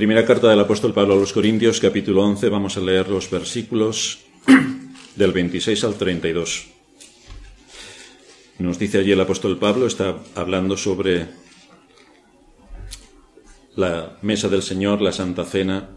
[0.00, 4.20] Primera carta del apóstol Pablo a los Corintios, capítulo 11, vamos a leer los versículos
[5.14, 6.68] del 26 al 32.
[8.60, 11.26] Nos dice allí el apóstol Pablo, está hablando sobre
[13.76, 15.90] la mesa del Señor, la Santa Cena.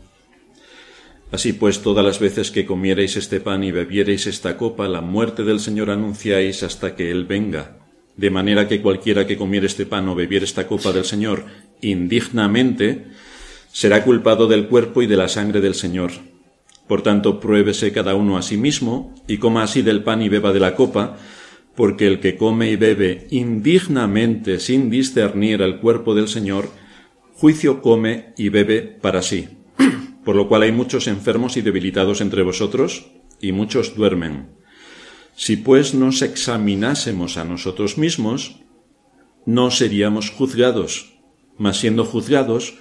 [1.32, 5.46] Así pues, todas las veces que comiereis este pan y bebiereis esta copa, la muerte
[5.46, 7.78] del Señor anunciáis hasta que Él venga.
[8.18, 11.46] De manera que cualquiera que comiere este pan o bebiere esta copa del Señor
[11.80, 13.06] indignamente,
[13.74, 16.12] será culpado del cuerpo y de la sangre del Señor.
[16.88, 20.54] Por tanto, pruébese cada uno a sí mismo, y coma así del pan y beba
[20.54, 21.18] de la copa,
[21.76, 26.70] porque el que come y bebe indignamente sin discernir el cuerpo del Señor,
[27.34, 29.50] juicio come y bebe para sí.
[30.24, 33.08] Por lo cual hay muchos enfermos y debilitados entre vosotros,
[33.42, 34.50] y muchos duermen.
[35.36, 38.60] Si pues nos examinásemos a nosotros mismos,
[39.48, 41.16] no seríamos juzgados,
[41.58, 42.76] mas siendo juzgados,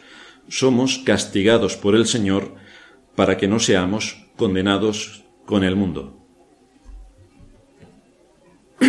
[0.52, 2.55] somos castigados por el Señor
[3.16, 6.18] para que no seamos condenados con el mundo.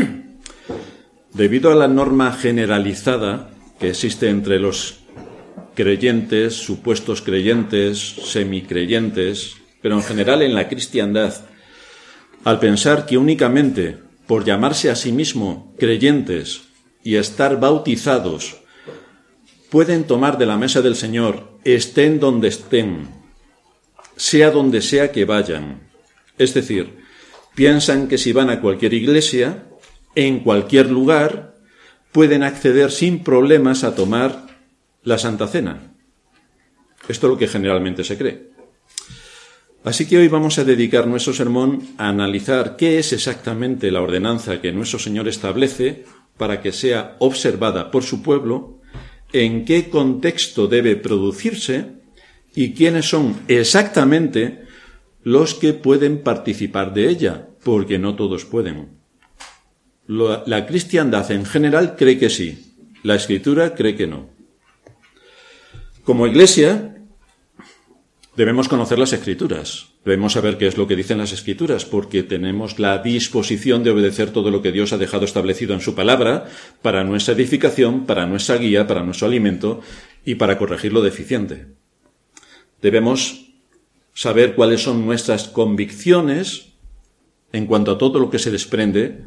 [1.33, 4.99] Debido a la norma generalizada que existe entre los
[5.73, 11.33] creyentes, supuestos creyentes, semicreyentes, pero en general en la cristiandad,
[12.43, 16.63] al pensar que únicamente por llamarse a sí mismo creyentes
[17.05, 18.57] y estar bautizados
[19.69, 23.07] pueden tomar de la mesa del Señor, estén donde estén,
[24.15, 25.81] sea donde sea que vayan.
[26.37, 26.99] Es decir,
[27.55, 29.65] piensan que si van a cualquier iglesia,
[30.15, 31.55] en cualquier lugar,
[32.11, 34.47] pueden acceder sin problemas a tomar
[35.03, 35.93] la Santa Cena.
[37.07, 38.53] Esto es lo que generalmente se cree.
[39.83, 44.61] Así que hoy vamos a dedicar nuestro sermón a analizar qué es exactamente la ordenanza
[44.61, 46.05] que nuestro Señor establece
[46.37, 48.79] para que sea observada por su pueblo
[49.33, 52.03] en qué contexto debe producirse
[52.55, 54.63] y quiénes son exactamente
[55.23, 58.99] los que pueden participar de ella, porque no todos pueden.
[60.07, 64.29] La cristiandad en general cree que sí, la escritura cree que no.
[66.03, 66.92] Como iglesia,
[68.35, 72.77] debemos conocer las escrituras, Debemos saber qué es lo que dicen las escrituras, porque tenemos
[72.77, 76.49] la disposición de obedecer todo lo que Dios ha dejado establecido en su palabra
[76.81, 79.79] para nuestra edificación, para nuestra guía, para nuestro alimento
[80.25, 81.67] y para corregir lo deficiente.
[82.81, 83.45] Debemos
[84.13, 86.73] saber cuáles son nuestras convicciones
[87.53, 89.23] en cuanto a todo lo que se desprende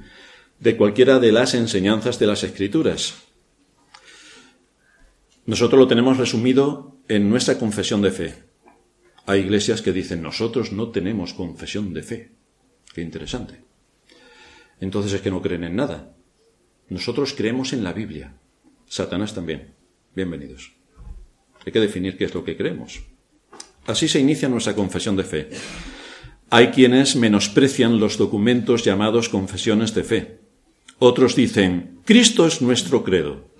[0.61, 3.15] de cualquiera de las enseñanzas de las escrituras.
[5.47, 8.45] Nosotros lo tenemos resumido en nuestra confesión de fe.
[9.26, 12.31] Hay iglesias que dicen, nosotros no tenemos confesión de fe.
[12.94, 13.60] Qué interesante.
[14.81, 16.14] Entonces es que no creen en nada.
[16.88, 18.34] Nosotros creemos en la Biblia.
[18.87, 19.75] Satanás también.
[20.14, 20.72] Bienvenidos.
[21.64, 23.03] Hay que definir qué es lo que creemos.
[23.87, 25.50] Así se inicia nuestra confesión de fe.
[26.50, 30.38] Hay quienes menosprecian los documentos llamados confesiones de fe.
[31.00, 33.50] Otros dicen, Cristo es nuestro credo.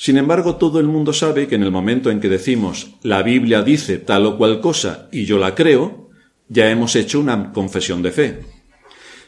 [0.00, 3.62] Sin embargo, todo el mundo sabe que en el momento en que decimos la Biblia
[3.62, 6.10] dice tal o cual cosa y yo la creo,
[6.48, 8.40] ya hemos hecho una confesión de fe.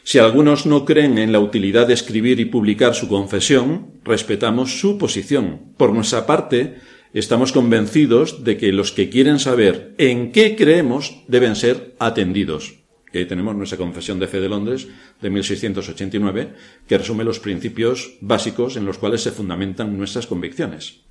[0.03, 4.97] Si algunos no creen en la utilidad de escribir y publicar su confesión, respetamos su
[4.97, 5.73] posición.
[5.75, 6.77] Por nuestra parte,
[7.13, 12.80] estamos convencidos de que los que quieren saber en qué creemos deben ser atendidos.
[13.13, 14.87] Y ahí tenemos nuestra Confesión de Fe de Londres
[15.21, 16.53] de 1689,
[16.87, 21.01] que resume los principios básicos en los cuales se fundamentan nuestras convicciones.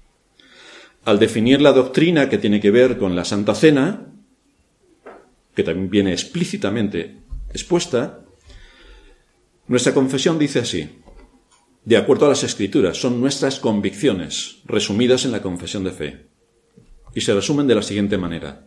[1.04, 4.06] Al definir la doctrina que tiene que ver con la Santa Cena,
[5.54, 7.18] que también viene explícitamente
[7.52, 8.20] expuesta,
[9.66, 10.88] nuestra confesión dice así,
[11.84, 16.26] de acuerdo a las escrituras, son nuestras convicciones resumidas en la confesión de fe.
[17.14, 18.66] Y se resumen de la siguiente manera.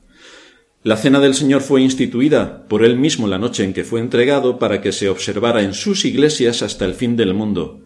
[0.84, 4.60] La cena del Señor fue instituida por él mismo la noche en que fue entregado
[4.60, 7.86] para que se observara en sus iglesias hasta el fin del mundo,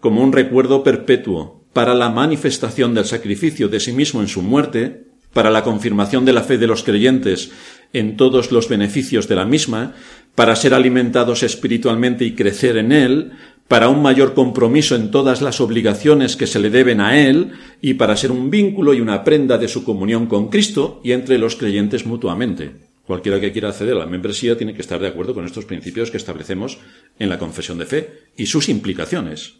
[0.00, 5.08] como un recuerdo perpetuo para la manifestación del sacrificio de sí mismo en su muerte,
[5.34, 7.52] para la confirmación de la fe de los creyentes
[7.92, 9.94] en todos los beneficios de la misma,
[10.34, 13.32] para ser alimentados espiritualmente y crecer en él,
[13.68, 17.94] para un mayor compromiso en todas las obligaciones que se le deben a Él y
[17.94, 21.54] para ser un vínculo y una prenda de su comunión con Cristo y entre los
[21.54, 22.88] creyentes mutuamente.
[23.06, 26.10] Cualquiera que quiera acceder a la membresía tiene que estar de acuerdo con estos principios
[26.10, 26.78] que establecemos
[27.18, 29.56] en la confesión de fe y sus implicaciones.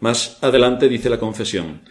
[0.00, 1.82] Más adelante dice la confesión,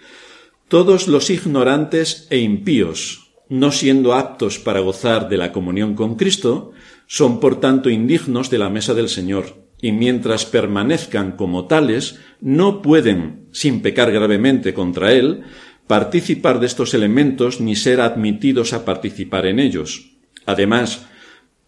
[0.67, 6.71] todos los ignorantes e impíos, no siendo aptos para gozar de la comunión con Cristo,
[7.07, 12.81] son por tanto indignos de la mesa del Señor y mientras permanezcan como tales, no
[12.81, 15.43] pueden, sin pecar gravemente contra Él,
[15.87, 20.17] participar de estos elementos ni ser admitidos a participar en ellos.
[20.45, 21.07] Además,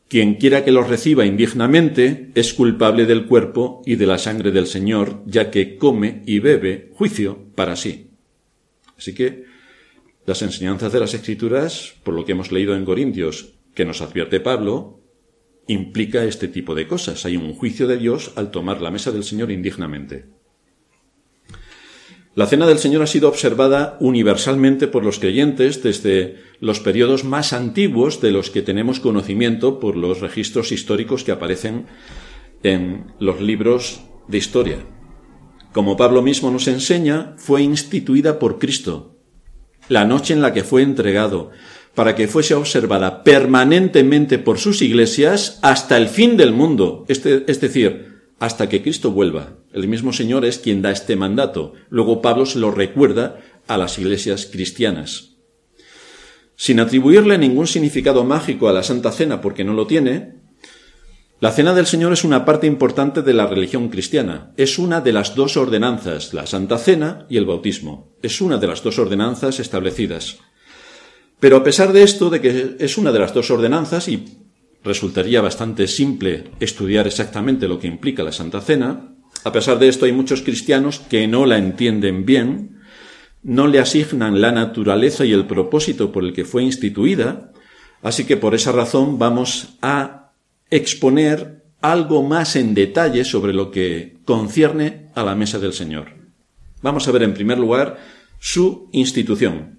[0.07, 4.65] quien quiera que los reciba indignamente es culpable del cuerpo y de la sangre del
[4.65, 8.09] Señor, ya que come y bebe juicio para sí.
[8.97, 9.43] Así que
[10.25, 14.39] las enseñanzas de las Escrituras, por lo que hemos leído en Corintios, que nos advierte
[14.39, 14.98] Pablo,
[15.69, 17.25] implica este tipo de cosas.
[17.25, 20.25] Hay un juicio de Dios al tomar la mesa del Señor indignamente.
[22.33, 27.53] La cena del Señor ha sido observada universalmente por los creyentes desde los periodos más
[27.53, 31.85] antiguos de los que tenemos conocimiento por los registros históricos que aparecen
[32.63, 34.77] en los libros de historia.
[35.71, 39.17] Como Pablo mismo nos enseña, fue instituida por Cristo,
[39.87, 41.51] la noche en la que fue entregado,
[41.95, 47.59] para que fuese observada permanentemente por sus iglesias hasta el fin del mundo, este, es
[47.59, 48.09] decir,
[48.39, 49.57] hasta que Cristo vuelva.
[49.73, 51.73] El mismo Señor es quien da este mandato.
[51.89, 55.35] Luego Pablo se lo recuerda a las iglesias cristianas.
[56.55, 60.39] Sin atribuirle ningún significado mágico a la Santa Cena porque no lo tiene,
[61.41, 64.51] la Cena del Señor es una parte importante de la religión cristiana.
[64.57, 68.11] Es una de las dos ordenanzas, la Santa Cena y el bautismo.
[68.21, 70.39] Es una de las dos ordenanzas establecidas.
[71.39, 74.25] Pero a pesar de esto, de que es una de las dos ordenanzas, y
[74.83, 80.05] resultaría bastante simple estudiar exactamente lo que implica la Santa Cena, a pesar de esto,
[80.05, 82.79] hay muchos cristianos que no la entienden bien,
[83.41, 87.51] no le asignan la naturaleza y el propósito por el que fue instituida,
[88.01, 90.33] así que por esa razón vamos a
[90.69, 96.15] exponer algo más en detalle sobre lo que concierne a la mesa del Señor.
[96.81, 97.97] Vamos a ver en primer lugar
[98.39, 99.78] su institución.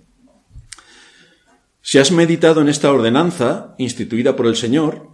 [1.90, 5.08] Si has meditado en esta ordenanza instituida por el Señor,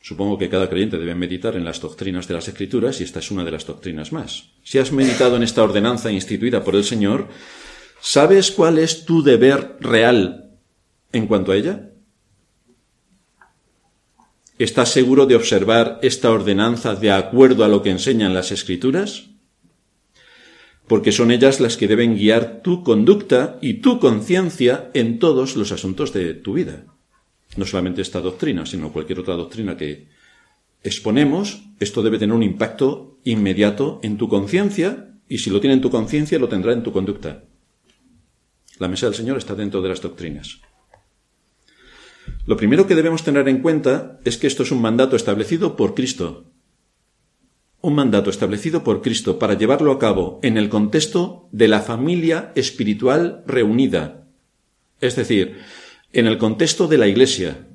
[0.00, 3.30] Supongo que cada creyente debe meditar en las doctrinas de las Escrituras y esta es
[3.30, 4.44] una de las doctrinas más.
[4.64, 7.28] Si has meditado en esta ordenanza instituida por el Señor,
[8.00, 10.52] ¿sabes cuál es tu deber real
[11.12, 11.90] en cuanto a ella?
[14.58, 19.27] ¿Estás seguro de observar esta ordenanza de acuerdo a lo que enseñan las Escrituras?
[20.88, 25.70] Porque son ellas las que deben guiar tu conducta y tu conciencia en todos los
[25.70, 26.86] asuntos de tu vida
[27.56, 30.08] no solamente esta doctrina, sino cualquier otra doctrina que
[30.82, 35.80] exponemos, esto debe tener un impacto inmediato en tu conciencia, y si lo tiene en
[35.80, 37.44] tu conciencia, lo tendrá en tu conducta.
[38.78, 40.60] La mesa del Señor está dentro de las doctrinas.
[42.46, 45.94] Lo primero que debemos tener en cuenta es que esto es un mandato establecido por
[45.94, 46.47] Cristo.
[47.80, 52.52] Un mandato establecido por Cristo para llevarlo a cabo en el contexto de la familia
[52.56, 54.24] espiritual reunida.
[55.00, 55.58] Es decir,
[56.12, 57.68] en el contexto de la Iglesia.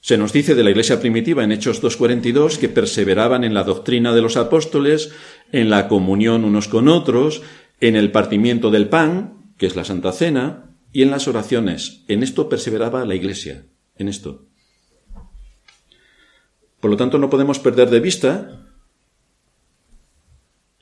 [0.00, 4.14] Se nos dice de la Iglesia primitiva en Hechos 2.42 que perseveraban en la doctrina
[4.14, 5.12] de los apóstoles,
[5.52, 7.42] en la comunión unos con otros,
[7.80, 12.04] en el partimiento del pan, que es la Santa Cena, y en las oraciones.
[12.08, 14.46] En esto perseveraba la Iglesia, en esto.
[16.80, 18.59] Por lo tanto, no podemos perder de vista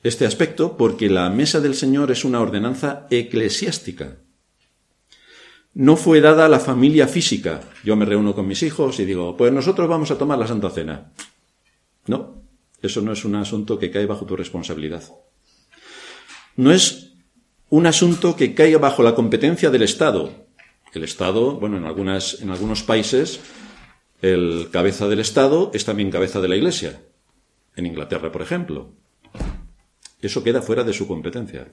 [0.03, 4.17] este aspecto porque la mesa del Señor es una ordenanza eclesiástica
[5.73, 7.61] no fue dada a la familia física.
[7.83, 10.69] Yo me reúno con mis hijos y digo, pues nosotros vamos a tomar la Santa
[10.69, 11.11] Cena.
[12.07, 12.43] No,
[12.81, 15.03] eso no es un asunto que cae bajo tu responsabilidad.
[16.55, 17.13] No es
[17.69, 20.47] un asunto que caiga bajo la competencia del Estado.
[20.93, 23.39] El Estado, bueno, en, algunas, en algunos países,
[24.21, 26.99] el cabeza del Estado es también cabeza de la Iglesia.
[27.75, 28.91] En Inglaterra, por ejemplo.
[30.21, 31.67] Eso queda fuera de su competencia.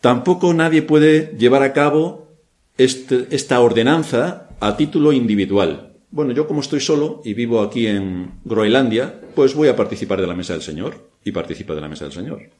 [0.00, 2.28] Tampoco nadie puede llevar a cabo
[2.76, 5.96] este, esta ordenanza a título individual.
[6.10, 10.26] Bueno, yo como estoy solo y vivo aquí en Groenlandia, pues voy a participar de
[10.26, 12.50] la mesa del Señor y participo de la mesa del Señor.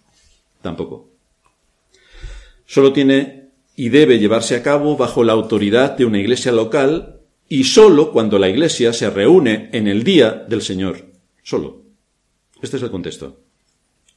[0.60, 1.10] Tampoco.
[2.66, 7.64] Solo tiene y debe llevarse a cabo bajo la autoridad de una iglesia local y
[7.64, 11.06] solo cuando la iglesia se reúne en el día del Señor.
[11.42, 11.82] Solo.
[12.60, 13.47] Este es el contexto.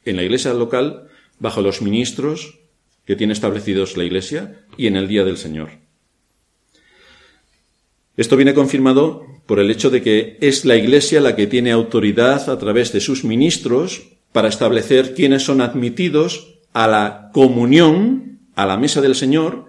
[0.06, 1.08] En la iglesia local,
[1.40, 2.60] bajo los ministros
[3.06, 5.72] que tiene establecidos la Iglesia y en el día del Señor.
[8.16, 12.50] Esto viene confirmado por el hecho de que es la Iglesia la que tiene autoridad
[12.50, 18.78] a través de sus ministros para establecer quiénes son admitidos a la comunión, a la
[18.78, 19.66] mesa del Señor,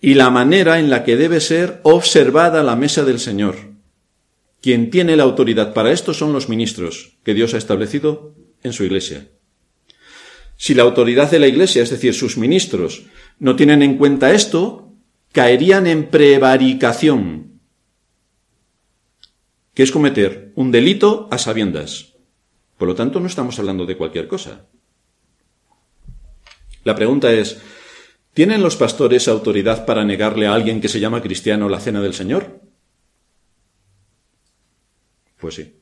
[0.00, 3.56] y la manera en la que debe ser observada la mesa del Señor.
[4.60, 8.84] Quien tiene la autoridad para esto son los ministros que Dios ha establecido en su
[8.84, 9.26] Iglesia.
[10.60, 13.06] Si la autoridad de la Iglesia, es decir, sus ministros,
[13.38, 14.92] no tienen en cuenta esto,
[15.32, 17.62] caerían en prevaricación,
[19.72, 22.12] que es cometer un delito a sabiendas.
[22.76, 24.66] Por lo tanto, no estamos hablando de cualquier cosa.
[26.84, 27.58] La pregunta es,
[28.34, 32.12] ¿Tienen los pastores autoridad para negarle a alguien que se llama cristiano la cena del
[32.12, 32.60] Señor?
[35.38, 35.80] Pues sí.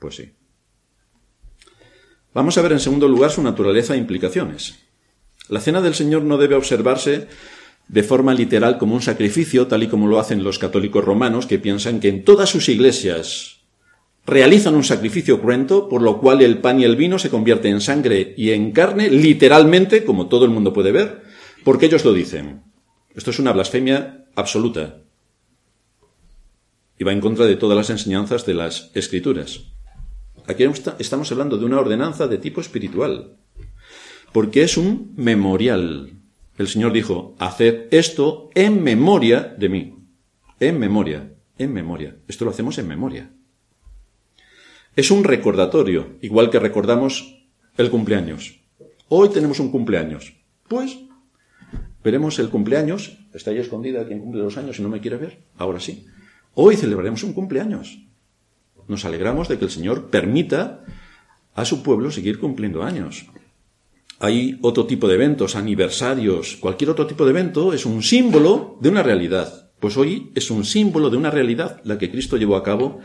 [0.00, 0.39] Pues sí.
[2.32, 4.78] Vamos a ver en segundo lugar su naturaleza e implicaciones.
[5.48, 7.26] La cena del Señor no debe observarse
[7.88, 11.58] de forma literal como un sacrificio, tal y como lo hacen los católicos romanos, que
[11.58, 13.62] piensan que en todas sus iglesias
[14.26, 17.80] realizan un sacrificio cruento, por lo cual el pan y el vino se convierten en
[17.80, 21.22] sangre y en carne, literalmente, como todo el mundo puede ver,
[21.64, 22.62] porque ellos lo dicen.
[23.12, 25.02] Esto es una blasfemia absoluta
[26.96, 29.69] y va en contra de todas las enseñanzas de las escrituras.
[30.50, 30.64] Aquí
[30.98, 33.36] estamos hablando de una ordenanza de tipo espiritual,
[34.32, 36.10] porque es un memorial.
[36.58, 39.94] El Señor dijo, haced esto en memoria de mí.
[40.58, 42.16] En memoria, en memoria.
[42.26, 43.30] Esto lo hacemos en memoria.
[44.96, 48.60] Es un recordatorio, igual que recordamos el cumpleaños.
[49.08, 50.34] Hoy tenemos un cumpleaños.
[50.66, 50.98] Pues
[52.02, 53.18] veremos el cumpleaños.
[53.32, 55.44] Está ahí escondida quien cumple los años y no me quiere ver.
[55.58, 56.06] Ahora sí.
[56.54, 58.09] Hoy celebraremos un cumpleaños.
[58.90, 60.84] Nos alegramos de que el Señor permita
[61.54, 63.26] a su pueblo seguir cumpliendo años.
[64.18, 68.88] Hay otro tipo de eventos, aniversarios, cualquier otro tipo de evento es un símbolo de
[68.88, 69.70] una realidad.
[69.78, 72.98] Pues hoy es un símbolo de una realidad la que Cristo llevó a cabo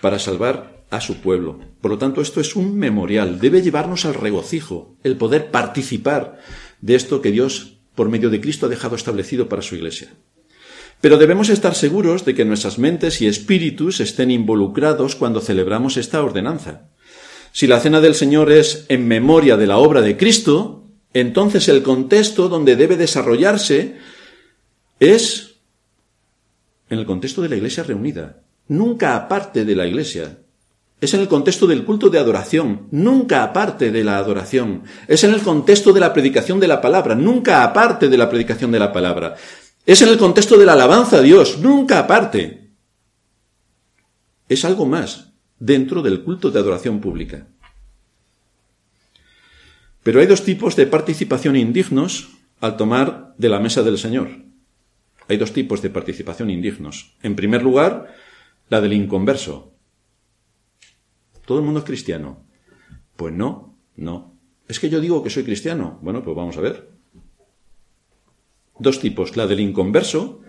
[0.00, 1.60] para salvar a su pueblo.
[1.82, 6.40] Por lo tanto, esto es un memorial, debe llevarnos al regocijo, el poder participar
[6.80, 10.14] de esto que Dios, por medio de Cristo, ha dejado establecido para su iglesia.
[11.00, 16.22] Pero debemos estar seguros de que nuestras mentes y espíritus estén involucrados cuando celebramos esta
[16.22, 16.88] ordenanza.
[17.52, 20.84] Si la cena del Señor es en memoria de la obra de Cristo,
[21.14, 23.96] entonces el contexto donde debe desarrollarse
[25.00, 25.56] es
[26.88, 30.38] en el contexto de la iglesia reunida, nunca aparte de la iglesia.
[30.98, 34.82] Es en el contexto del culto de adoración, nunca aparte de la adoración.
[35.06, 38.72] Es en el contexto de la predicación de la palabra, nunca aparte de la predicación
[38.72, 39.36] de la palabra.
[39.86, 42.70] Es en el contexto de la alabanza a Dios, nunca aparte.
[44.48, 47.46] Es algo más dentro del culto de adoración pública.
[50.02, 54.28] Pero hay dos tipos de participación indignos al tomar de la mesa del Señor.
[55.28, 57.14] Hay dos tipos de participación indignos.
[57.22, 58.12] En primer lugar,
[58.68, 59.72] la del inconverso.
[61.44, 62.44] Todo el mundo es cristiano.
[63.14, 64.36] Pues no, no.
[64.66, 66.00] Es que yo digo que soy cristiano.
[66.02, 66.95] Bueno, pues vamos a ver.
[68.78, 70.40] Dos tipos, la del inconverso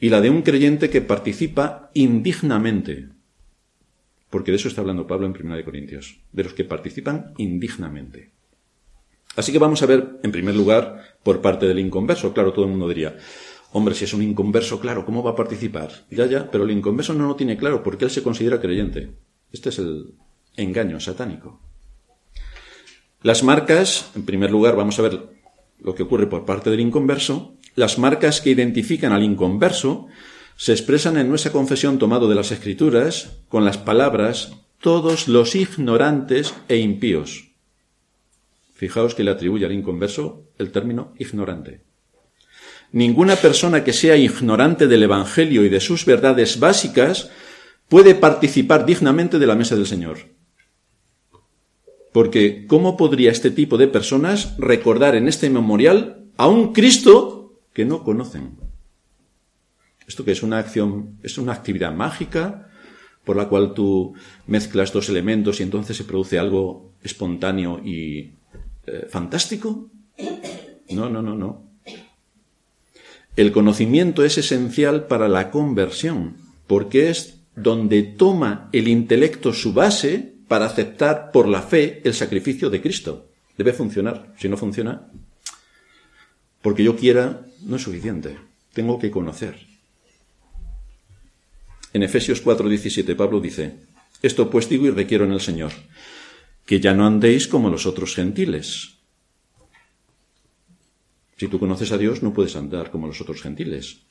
[0.00, 3.08] y la de un creyente que participa indignamente.
[4.30, 8.32] Porque de eso está hablando Pablo en 1 Corintios, de los que participan indignamente.
[9.36, 12.32] Así que vamos a ver, en primer lugar, por parte del inconverso.
[12.32, 13.16] Claro, todo el mundo diría,
[13.72, 15.90] hombre, si es un inconverso, claro, ¿cómo va a participar?
[16.10, 19.10] Ya, ya, pero el inconverso no lo tiene claro porque él se considera creyente.
[19.52, 20.14] Este es el
[20.56, 21.60] engaño satánico.
[23.22, 25.20] Las marcas, en primer lugar, vamos a ver
[25.80, 30.06] lo que ocurre por parte del inconverso, las marcas que identifican al inconverso
[30.56, 36.54] se expresan en nuestra confesión tomado de las Escrituras con las palabras todos los ignorantes
[36.68, 37.48] e impíos.
[38.74, 41.82] Fijaos que le atribuye al inconverso el término ignorante.
[42.92, 47.30] Ninguna persona que sea ignorante del Evangelio y de sus verdades básicas
[47.88, 50.18] puede participar dignamente de la mesa del Señor.
[52.14, 57.84] Porque ¿cómo podría este tipo de personas recordar en este memorial a un Cristo que
[57.84, 58.52] no conocen?
[60.06, 62.70] Esto que es una acción, es una actividad mágica
[63.24, 64.14] por la cual tú
[64.46, 68.30] mezclas dos elementos y entonces se produce algo espontáneo y
[68.86, 69.90] eh, fantástico.
[70.90, 71.64] No, no, no, no.
[73.34, 76.36] El conocimiento es esencial para la conversión,
[76.68, 82.70] porque es donde toma el intelecto su base para aceptar por la fe el sacrificio
[82.70, 83.30] de Cristo.
[83.56, 84.34] Debe funcionar.
[84.38, 85.10] Si no funciona,
[86.62, 88.38] porque yo quiera, no es suficiente.
[88.72, 89.66] Tengo que conocer.
[91.92, 93.76] En Efesios 4:17 Pablo dice,
[94.22, 95.72] Esto pues digo y requiero en el Señor,
[96.66, 98.98] que ya no andéis como los otros gentiles.
[101.36, 104.02] Si tú conoces a Dios, no puedes andar como los otros gentiles,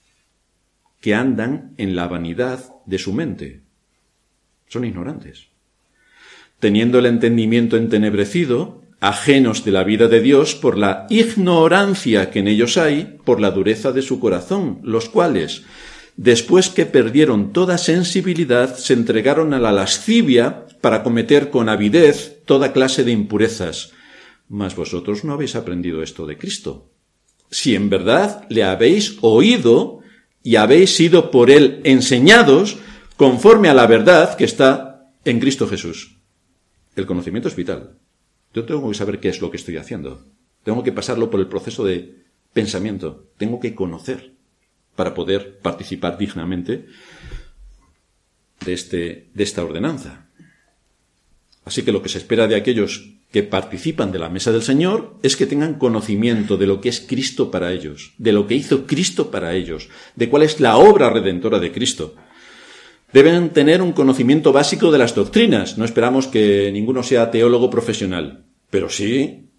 [1.00, 3.62] que andan en la vanidad de su mente.
[4.68, 5.53] Son ignorantes
[6.63, 12.48] teniendo el entendimiento entenebrecido, ajenos de la vida de Dios por la ignorancia que en
[12.48, 15.63] ellos hay, por la dureza de su corazón, los cuales,
[16.15, 22.72] después que perdieron toda sensibilidad, se entregaron a la lascivia para cometer con avidez toda
[22.72, 23.91] clase de impurezas.
[24.48, 26.93] Mas vosotros no habéis aprendido esto de Cristo.
[27.51, 30.00] Si en verdad le habéis oído
[30.41, 32.77] y habéis sido por él enseñados
[33.17, 36.23] conforme a la verdad que está en Cristo Jesús.
[36.96, 37.98] El conocimiento es vital.
[38.54, 40.26] Yo tengo que saber qué es lo que estoy haciendo.
[40.64, 42.24] Tengo que pasarlo por el proceso de
[42.54, 44.34] pensamiento, tengo que conocer
[44.96, 46.86] para poder participar dignamente
[48.64, 50.28] de, este, de esta ordenanza.
[51.66, 55.18] Así que lo que se espera de aquellos que participan de la mesa del Señor
[55.24, 58.86] es que tengan conocimiento de lo que es Cristo para ellos, de lo que hizo
[58.86, 62.16] Cristo para ellos, de cuál es la obra redentora de Cristo.
[63.13, 65.77] Deben tener un conocimiento básico de las doctrinas.
[65.77, 69.51] No esperamos que ninguno sea teólogo profesional, pero sí,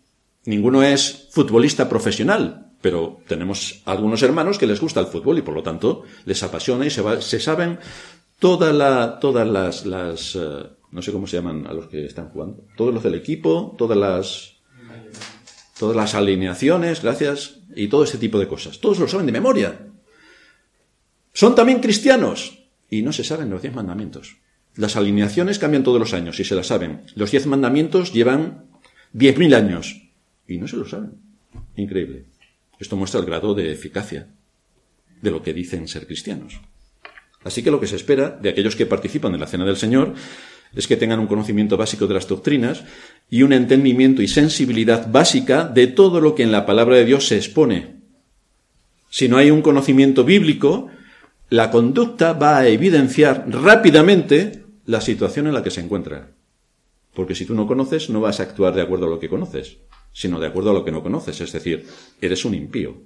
[0.45, 5.55] ninguno es futbolista profesional, pero tenemos algunos hermanos que les gusta el fútbol y por
[5.55, 7.79] lo tanto les apasiona y se, saben
[8.41, 12.31] toda la, todas las, las eh, no sé cómo se llaman a los que están
[12.31, 14.57] jugando, todos los del equipo, todas las,
[15.79, 18.81] todas las alineaciones, gracias, y todo ese tipo de cosas.
[18.81, 19.87] Todos lo saben de memoria.
[21.33, 22.64] Son también cristianos
[22.99, 24.37] y no se saben los diez mandamientos.
[24.77, 27.03] Las alineaciones cambian todos los años y se las saben.
[27.17, 28.67] Los diez mandamientos llevan
[29.13, 30.03] diez mil años
[30.47, 31.15] y no se lo saben.
[31.77, 32.27] Increíble.
[32.79, 34.29] Esto muestra el grado de eficacia
[35.21, 36.61] de lo que dicen ser cristianos.
[37.43, 40.15] Así que lo que se espera de aquellos que participan en la cena del Señor
[40.75, 42.85] es que tengan un conocimiento básico de las doctrinas
[43.29, 47.27] y un entendimiento y sensibilidad básica de todo lo que en la palabra de Dios
[47.27, 47.97] se expone.
[49.11, 50.91] Si no hay un conocimiento bíblico,
[51.51, 56.33] la conducta va a evidenciar rápidamente la situación en la que se encuentra.
[57.15, 59.79] Porque si tú no conoces, no vas a actuar de acuerdo a lo que conoces,
[60.13, 61.87] sino de acuerdo a lo que no conoces, es decir,
[62.21, 62.97] eres un impío.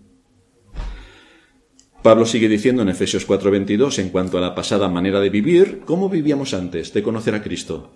[2.03, 6.09] Pablo sigue diciendo en Efesios 4:22, en cuanto a la pasada manera de vivir, ¿cómo
[6.09, 7.93] vivíamos antes de conocer a Cristo?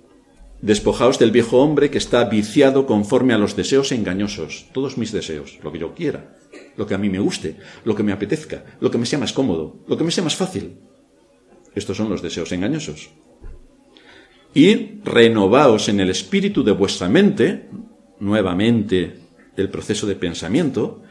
[0.63, 5.59] Despojaos del viejo hombre que está viciado conforme a los deseos engañosos, todos mis deseos,
[5.61, 6.37] lo que yo quiera,
[6.77, 9.33] lo que a mí me guste, lo que me apetezca, lo que me sea más
[9.33, 10.79] cómodo, lo que me sea más fácil.
[11.75, 13.11] Estos son los deseos engañosos.
[14.55, 17.69] Y renovaos en el espíritu de vuestra mente,
[18.21, 19.17] nuevamente
[19.57, 21.03] el proceso de pensamiento,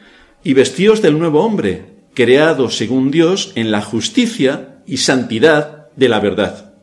[0.42, 6.20] y vestíos del nuevo hombre, creado según Dios en la justicia y santidad de la
[6.20, 6.74] verdad.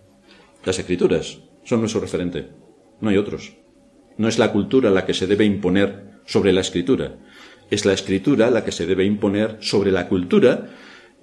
[0.63, 2.58] Las escrituras son nuestro referente,
[3.01, 3.53] no hay otros.
[4.17, 7.17] No es la cultura la que se debe imponer sobre la escritura,
[7.69, 10.69] es la escritura la que se debe imponer sobre la cultura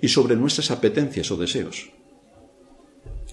[0.00, 1.90] y sobre nuestras apetencias o deseos.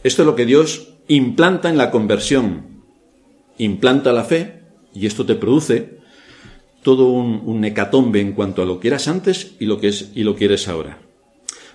[0.03, 2.83] Esto es lo que Dios implanta en la conversión.
[3.57, 5.99] Implanta la fe y esto te produce
[6.81, 10.23] todo un, hecatombe en cuanto a lo que eras antes y lo que, es, y
[10.23, 10.99] lo que eres ahora.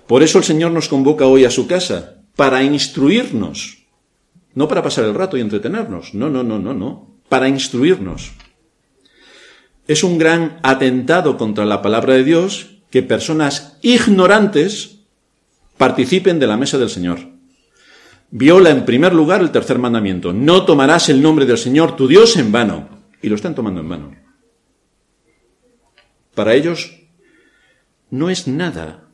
[0.06, 3.77] Por eso el Señor nos convoca hoy a su casa, para instruirnos,
[4.54, 8.32] no para pasar el rato y entretenernos, no, no, no, no, no, para instruirnos.
[9.86, 15.00] Es un gran atentado contra la palabra de Dios que personas ignorantes
[15.76, 17.20] participen de la mesa del Señor.
[18.30, 22.36] Viola en primer lugar el tercer mandamiento, no tomarás el nombre del Señor tu Dios
[22.36, 22.98] en vano.
[23.22, 24.16] Y lo están tomando en vano.
[26.34, 27.00] Para ellos
[28.10, 29.08] no es nada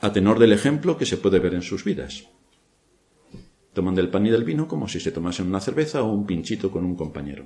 [0.00, 2.24] a tenor del ejemplo que se puede ver en sus vidas.
[3.74, 6.70] Toman del pan y del vino como si se tomasen una cerveza o un pinchito
[6.70, 7.44] con un compañero.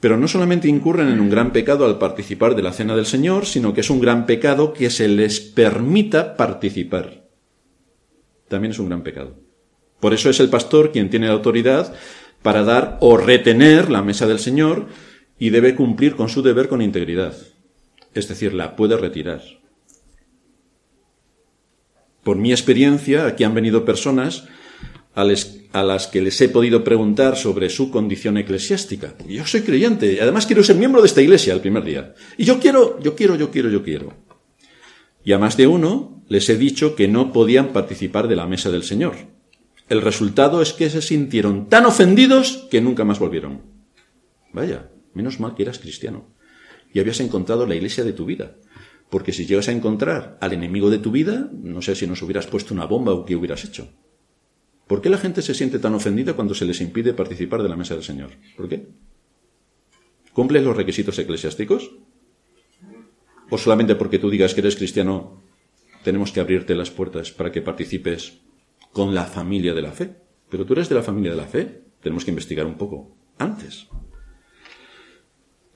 [0.00, 3.44] Pero no solamente incurren en un gran pecado al participar de la cena del Señor,
[3.44, 7.28] sino que es un gran pecado que se les permita participar.
[8.48, 9.36] También es un gran pecado.
[10.00, 11.94] Por eso es el pastor quien tiene la autoridad
[12.42, 14.86] para dar o retener la mesa del Señor
[15.38, 17.36] y debe cumplir con su deber con integridad.
[18.14, 19.42] Es decir, la puede retirar.
[22.22, 24.46] Por mi experiencia, aquí han venido personas
[25.14, 29.14] a, las que les he podido preguntar sobre su condición eclesiástica.
[29.26, 32.14] Yo soy creyente, y además quiero ser miembro de esta iglesia el primer día.
[32.36, 34.14] Y yo quiero, yo quiero, yo quiero, yo quiero.
[35.24, 38.70] Y a más de uno les he dicho que no podían participar de la mesa
[38.70, 39.14] del Señor.
[39.88, 43.62] El resultado es que se sintieron tan ofendidos que nunca más volvieron.
[44.52, 46.34] Vaya, Menos mal que eras cristiano
[46.92, 48.56] y habías encontrado la iglesia de tu vida.
[49.10, 52.46] Porque si llegas a encontrar al enemigo de tu vida, no sé si nos hubieras
[52.46, 53.88] puesto una bomba o qué hubieras hecho.
[54.86, 57.76] ¿Por qué la gente se siente tan ofendida cuando se les impide participar de la
[57.76, 58.30] mesa del Señor?
[58.56, 58.88] ¿Por qué?
[60.32, 61.90] ¿Cumples los requisitos eclesiásticos?
[63.50, 65.42] ¿O solamente porque tú digas que eres cristiano
[66.04, 68.38] tenemos que abrirte las puertas para que participes
[68.92, 70.16] con la familia de la fe?
[70.48, 71.82] Pero tú eres de la familia de la fe.
[72.00, 73.86] Tenemos que investigar un poco antes.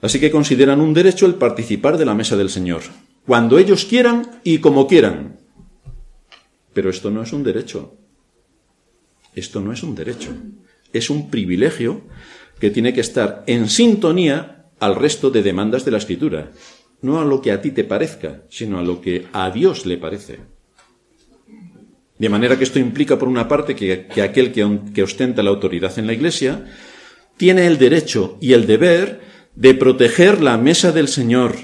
[0.00, 2.82] Así que consideran un derecho el participar de la mesa del Señor,
[3.26, 5.38] cuando ellos quieran y como quieran.
[6.72, 7.96] Pero esto no es un derecho.
[9.34, 10.30] Esto no es un derecho.
[10.92, 12.02] Es un privilegio
[12.58, 16.50] que tiene que estar en sintonía al resto de demandas de la Escritura.
[17.02, 19.98] No a lo que a ti te parezca, sino a lo que a Dios le
[19.98, 20.40] parece.
[22.18, 26.06] De manera que esto implica, por una parte, que, aquel que, ostenta la autoridad en
[26.06, 26.64] la Iglesia
[27.36, 29.20] tiene el derecho y el deber
[29.56, 31.56] de proteger la mesa del Señor,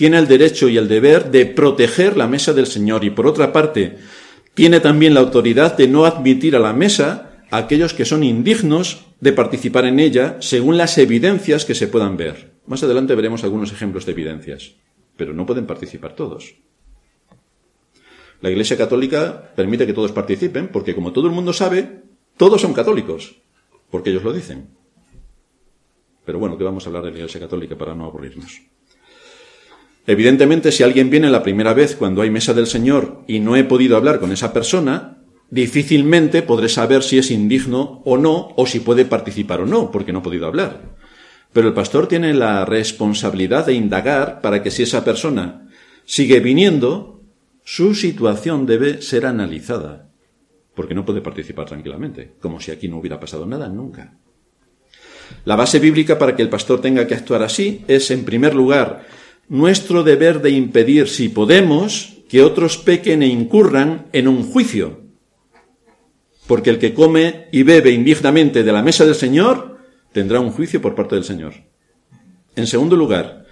[0.00, 3.52] tiene el derecho y el deber de proteger la mesa del Señor y por otra
[3.52, 3.98] parte
[4.54, 9.04] tiene también la autoridad de no admitir a la mesa a aquellos que son indignos
[9.20, 12.50] de participar en ella según las evidencias que se puedan ver.
[12.64, 14.72] Más adelante veremos algunos ejemplos de evidencias,
[15.18, 16.54] pero no pueden participar todos.
[18.40, 22.04] La Iglesia Católica permite que todos participen porque como todo el mundo sabe,
[22.38, 23.36] todos son católicos,
[23.90, 24.70] porque ellos lo dicen.
[26.24, 28.62] Pero bueno, que vamos a hablar de la Iglesia Católica para no aburrirnos.
[30.06, 33.64] Evidentemente, si alguien viene la primera vez cuando hay mesa del Señor y no he
[33.64, 35.18] podido hablar con esa persona,
[35.50, 40.12] difícilmente podré saber si es indigno o no, o si puede participar o no, porque
[40.12, 40.96] no he podido hablar.
[41.52, 45.68] Pero el pastor tiene la responsabilidad de indagar para que si esa persona
[46.04, 47.20] sigue viniendo,
[47.64, 50.10] su situación debe ser analizada,
[50.74, 54.16] porque no puede participar tranquilamente, como si aquí no hubiera pasado nada nunca.
[55.44, 59.06] La base bíblica para que el pastor tenga que actuar así es, en primer lugar,
[59.50, 65.00] nuestro deber de impedir, si podemos, que otros pequen e incurran en un juicio.
[66.46, 69.78] Porque el que come y bebe indignamente de la mesa del Señor
[70.12, 71.54] tendrá un juicio por parte del Señor.
[72.54, 73.46] En segundo lugar,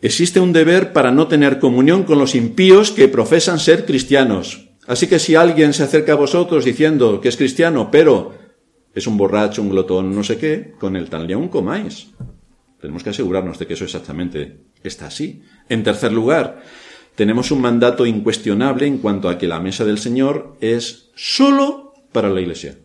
[0.00, 4.70] existe un deber para no tener comunión con los impíos que profesan ser cristianos.
[4.86, 8.32] Así que si alguien se acerca a vosotros diciendo que es cristiano, pero
[8.94, 12.08] es un borracho, un glotón, no sé qué, con el tal león comáis.
[12.80, 15.42] Tenemos que asegurarnos de que eso exactamente está así.
[15.68, 16.62] En tercer lugar,
[17.14, 22.30] tenemos un mandato incuestionable en cuanto a que la mesa del Señor es solo para
[22.30, 22.78] la Iglesia.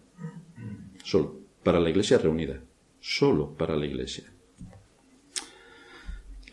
[1.03, 2.61] Solo, para la Iglesia reunida.
[2.99, 4.25] Solo para la Iglesia.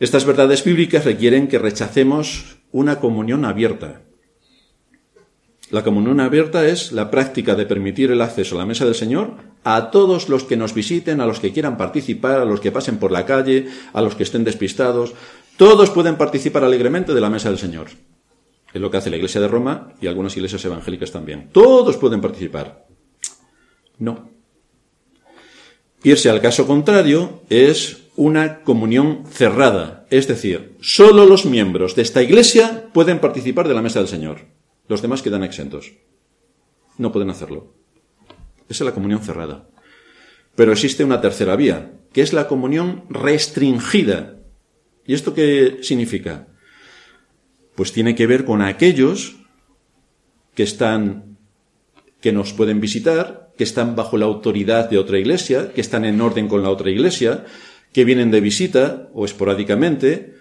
[0.00, 4.02] Estas verdades bíblicas requieren que rechacemos una comunión abierta,
[5.74, 9.32] la comunión abierta es la práctica de permitir el acceso a la mesa del Señor
[9.64, 12.98] a todos los que nos visiten, a los que quieran participar, a los que pasen
[12.98, 15.14] por la calle, a los que estén despistados.
[15.56, 17.88] Todos pueden participar alegremente de la mesa del Señor.
[18.72, 21.48] Es lo que hace la Iglesia de Roma y algunas iglesias evangélicas también.
[21.50, 22.86] Todos pueden participar.
[23.98, 24.30] No.
[26.04, 30.06] Irse al caso contrario es una comunión cerrada.
[30.08, 34.54] Es decir, solo los miembros de esta iglesia pueden participar de la mesa del Señor.
[34.88, 35.92] Los demás quedan exentos.
[36.98, 37.74] No pueden hacerlo.
[38.68, 39.68] Esa es la comunión cerrada.
[40.54, 44.36] Pero existe una tercera vía, que es la comunión restringida.
[45.06, 46.48] ¿Y esto qué significa?
[47.74, 49.36] Pues tiene que ver con aquellos
[50.54, 51.38] que están,
[52.20, 56.20] que nos pueden visitar, que están bajo la autoridad de otra iglesia, que están en
[56.20, 57.44] orden con la otra iglesia,
[57.92, 60.34] que vienen de visita o esporádicamente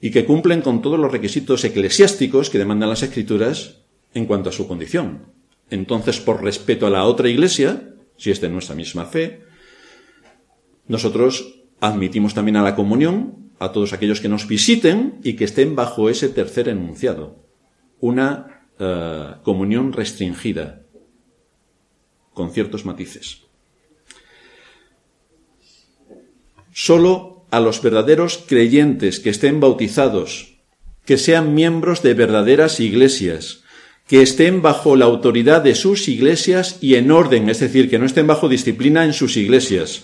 [0.00, 3.79] y que cumplen con todos los requisitos eclesiásticos que demandan las escrituras
[4.14, 5.26] en cuanto a su condición.
[5.70, 9.42] Entonces, por respeto a la otra iglesia, si es de nuestra misma fe,
[10.88, 15.76] nosotros admitimos también a la comunión a todos aquellos que nos visiten y que estén
[15.76, 17.44] bajo ese tercer enunciado.
[18.00, 20.82] Una eh, comunión restringida,
[22.32, 23.42] con ciertos matices.
[26.72, 30.58] Solo a los verdaderos creyentes que estén bautizados,
[31.04, 33.59] que sean miembros de verdaderas iglesias,
[34.10, 38.06] que estén bajo la autoridad de sus iglesias y en orden, es decir, que no
[38.06, 40.02] estén bajo disciplina en sus iglesias.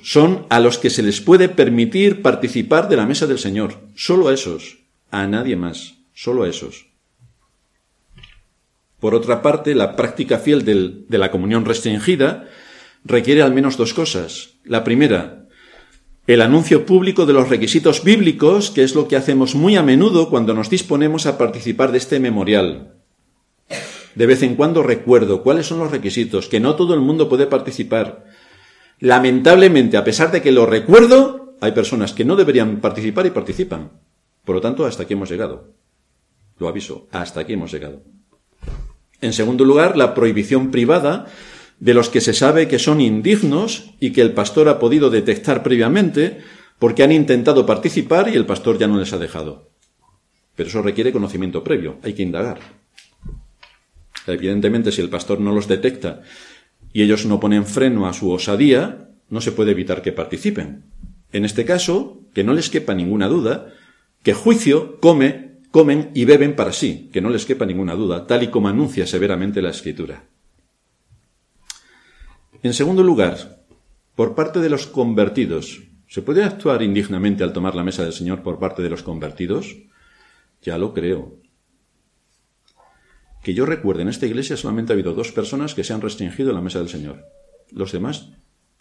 [0.00, 3.80] Son a los que se les puede permitir participar de la mesa del Señor.
[3.96, 4.78] Solo a esos,
[5.10, 6.86] a nadie más, solo a esos.
[9.00, 12.48] Por otra parte, la práctica fiel de la comunión restringida
[13.04, 14.50] requiere al menos dos cosas.
[14.62, 15.48] La primera,
[16.28, 20.30] el anuncio público de los requisitos bíblicos, que es lo que hacemos muy a menudo
[20.30, 22.95] cuando nos disponemos a participar de este memorial
[24.16, 27.46] de vez en cuando recuerdo cuáles son los requisitos, que no todo el mundo puede
[27.46, 28.24] participar.
[28.98, 33.92] Lamentablemente, a pesar de que lo recuerdo, hay personas que no deberían participar y participan.
[34.44, 35.74] Por lo tanto, hasta aquí hemos llegado.
[36.58, 38.02] Lo aviso, hasta aquí hemos llegado.
[39.20, 41.26] En segundo lugar, la prohibición privada
[41.78, 45.62] de los que se sabe que son indignos y que el pastor ha podido detectar
[45.62, 46.38] previamente
[46.78, 49.70] porque han intentado participar y el pastor ya no les ha dejado.
[50.54, 52.60] Pero eso requiere conocimiento previo, hay que indagar.
[54.26, 56.22] Evidentemente, si el pastor no los detecta
[56.92, 60.84] y ellos no ponen freno a su osadía, no se puede evitar que participen.
[61.32, 63.72] En este caso, que no les quepa ninguna duda,
[64.22, 68.42] que juicio come, comen y beben para sí, que no les quepa ninguna duda, tal
[68.42, 70.24] y como anuncia severamente la Escritura.
[72.62, 73.64] En segundo lugar,
[74.14, 78.42] por parte de los convertidos, ¿se puede actuar indignamente al tomar la mesa del Señor
[78.42, 79.76] por parte de los convertidos?
[80.62, 81.38] Ya lo creo.
[83.46, 86.48] Que yo recuerde, en esta iglesia solamente ha habido dos personas que se han restringido
[86.48, 87.26] en la mesa del Señor.
[87.70, 88.30] Los demás,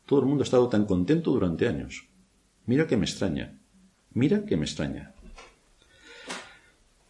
[0.07, 2.07] todo el mundo ha estado tan contento durante años.
[2.65, 3.59] Mira que me extraña.
[4.15, 5.13] Mira que me extraña.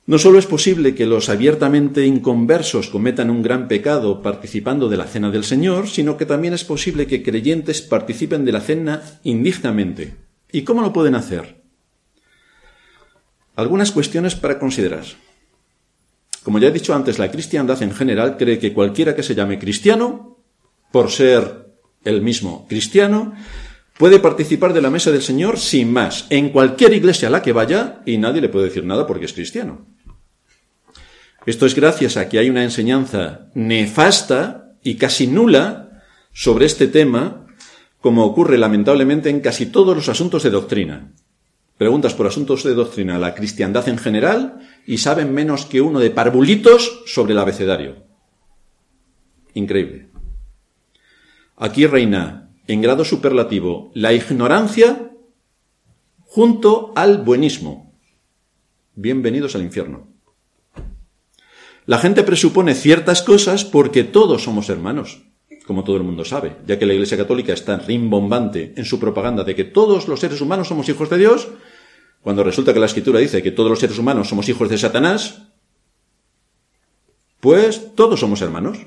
[0.05, 5.07] No solo es posible que los abiertamente inconversos cometan un gran pecado participando de la
[5.07, 10.17] cena del Señor, sino que también es posible que creyentes participen de la cena indignamente.
[10.51, 11.63] ¿Y cómo lo pueden hacer?
[13.55, 15.05] Algunas cuestiones para considerar.
[16.45, 19.57] Como ya he dicho antes, la cristiandad en general cree que cualquiera que se llame
[19.57, 20.37] cristiano,
[20.91, 23.33] por ser el mismo cristiano,
[23.97, 27.51] puede participar de la mesa del Señor sin más, en cualquier iglesia a la que
[27.51, 29.87] vaya, y nadie le puede decir nada porque es cristiano.
[31.47, 37.47] Esto es gracias a que hay una enseñanza nefasta y casi nula sobre este tema,
[38.01, 41.11] como ocurre lamentablemente en casi todos los asuntos de doctrina.
[41.77, 45.99] Preguntas por asuntos de doctrina a la cristiandad en general y saben menos que uno
[45.99, 48.05] de parvulitos sobre el abecedario.
[49.53, 50.09] Increíble.
[51.57, 55.11] Aquí reina en grado superlativo la ignorancia
[56.23, 57.93] junto al buenismo.
[58.95, 60.07] Bienvenidos al infierno.
[61.85, 65.23] La gente presupone ciertas cosas porque todos somos hermanos,
[65.67, 69.43] como todo el mundo sabe, ya que la Iglesia Católica está rimbombante en su propaganda
[69.43, 71.47] de que todos los seres humanos somos hijos de Dios,
[72.25, 75.43] cuando resulta que la Escritura dice que todos los seres humanos somos hijos de Satanás,
[77.39, 78.79] pues todos somos hermanos.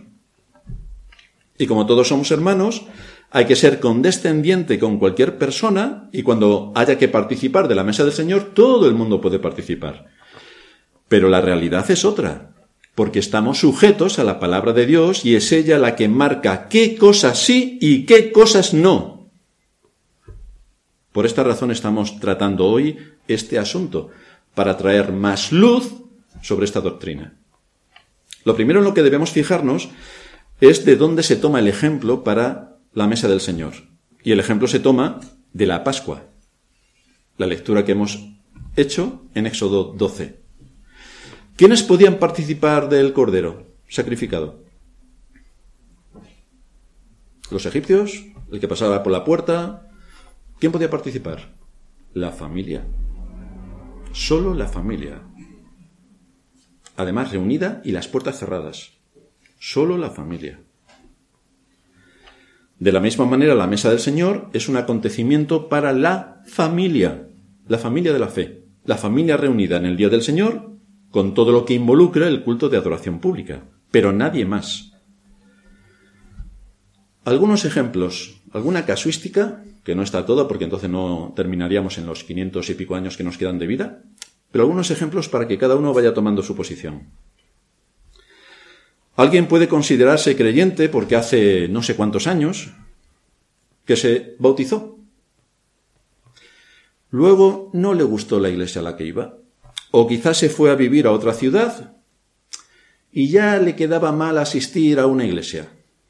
[1.57, 2.83] Y como todos somos hermanos,
[3.31, 8.03] hay que ser condescendiente con cualquier persona y cuando haya que participar de la mesa
[8.03, 10.07] del Señor, todo el mundo puede participar.
[11.07, 12.57] Pero la realidad es otra
[12.96, 16.96] porque estamos sujetos a la palabra de Dios y es ella la que marca qué
[16.96, 19.31] cosas sí y qué cosas no.
[21.12, 22.98] Por esta razón estamos tratando hoy
[23.29, 24.11] este asunto,
[24.55, 25.93] para traer más luz
[26.43, 27.38] sobre esta doctrina.
[28.45, 29.91] Lo primero en lo que debemos fijarnos
[30.61, 33.75] es de dónde se toma el ejemplo para la mesa del Señor.
[34.25, 35.21] Y el ejemplo se toma
[35.53, 36.25] de la Pascua,
[37.37, 38.27] la lectura que hemos
[38.77, 40.41] hecho en Éxodo 12.
[41.57, 44.64] ¿Quiénes podían participar del cordero sacrificado?
[47.51, 49.91] Los egipcios, el que pasaba por la puerta.
[50.59, 51.55] ¿Quién podía participar?
[52.12, 52.85] La familia.
[54.12, 55.23] Solo la familia.
[56.97, 58.92] Además, reunida y las puertas cerradas.
[59.59, 60.61] Solo la familia.
[62.79, 67.29] De la misma manera, la mesa del Señor es un acontecimiento para la familia,
[67.66, 70.73] la familia de la fe, la familia reunida en el día del Señor
[71.11, 74.92] con todo lo que involucra el culto de adoración pública, pero nadie más.
[77.29, 82.71] Algunos ejemplos, alguna casuística, que no está toda porque entonces no terminaríamos en los 500
[82.71, 84.03] y pico años que nos quedan de vida,
[84.51, 87.11] pero algunos ejemplos para que cada uno vaya tomando su posición.
[89.14, 92.71] Alguien puede considerarse creyente porque hace no sé cuántos años
[93.85, 94.97] que se bautizó.
[97.11, 99.37] Luego no le gustó la iglesia a la que iba
[99.91, 101.95] o quizás se fue a vivir a otra ciudad
[103.12, 105.69] y ya le quedaba mal asistir a una iglesia,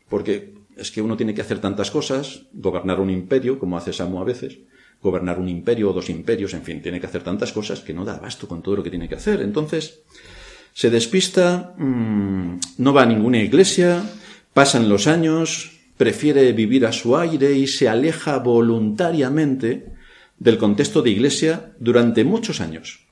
[0.09, 4.21] porque es que uno tiene que hacer tantas cosas, gobernar un imperio, como hace Samu
[4.21, 4.59] a veces,
[5.03, 8.05] gobernar un imperio o dos imperios, en fin, tiene que hacer tantas cosas que no
[8.05, 9.41] da abasto con todo lo que tiene que hacer.
[9.43, 10.01] Entonces,
[10.73, 14.03] se despista, mm, no va a ninguna iglesia,
[14.53, 19.93] pasan los años, prefiere vivir a su aire y se aleja voluntariamente
[20.39, 23.07] del contexto de iglesia durante muchos años.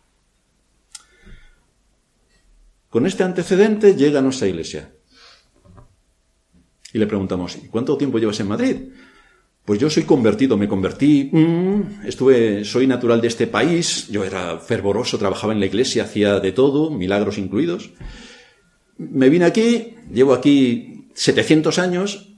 [2.88, 4.90] Con este antecedente llega a nuestra iglesia.
[6.92, 8.76] Y le preguntamos, ¿y cuánto tiempo llevas en Madrid?
[9.64, 14.58] Pues yo soy convertido, me convertí, mm, estuve, soy natural de este país, yo era
[14.58, 17.90] fervoroso, trabajaba en la iglesia, hacía de todo, milagros incluidos.
[18.98, 22.28] Me vine aquí, llevo aquí 700 años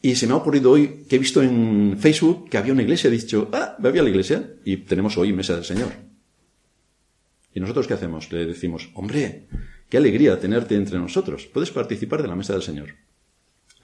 [0.00, 3.08] y se me ha ocurrido hoy que he visto en Facebook que había una iglesia,
[3.08, 5.92] he dicho, ah, me había la iglesia y tenemos hoy mesa del Señor.
[7.52, 8.30] ¿Y nosotros qué hacemos?
[8.30, 9.46] Le decimos, hombre,
[9.88, 11.46] Qué alegría tenerte entre nosotros.
[11.46, 12.94] Puedes participar de la mesa del Señor.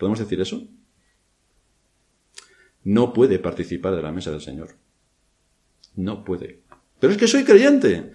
[0.03, 0.67] ¿Podemos decir eso?
[2.83, 4.71] No puede participar de la mesa del Señor.
[5.95, 6.63] No puede.
[6.99, 8.11] Pero es que soy creyente.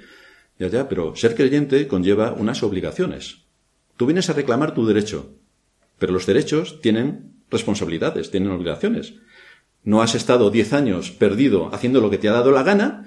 [0.59, 3.45] Ya, ya, pero ser creyente conlleva unas obligaciones.
[3.95, 5.37] Tú vienes a reclamar tu derecho,
[5.97, 9.13] pero los derechos tienen responsabilidades, tienen obligaciones.
[9.85, 13.05] No has estado diez años perdido haciendo lo que te ha dado la gana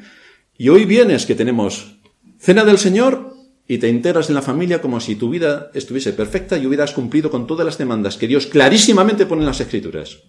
[0.56, 1.98] y hoy vienes que tenemos
[2.38, 3.34] cena del Señor
[3.70, 7.30] y te enteras en la familia como si tu vida estuviese perfecta y hubieras cumplido
[7.30, 10.24] con todas las demandas que Dios clarísimamente pone en las Escrituras.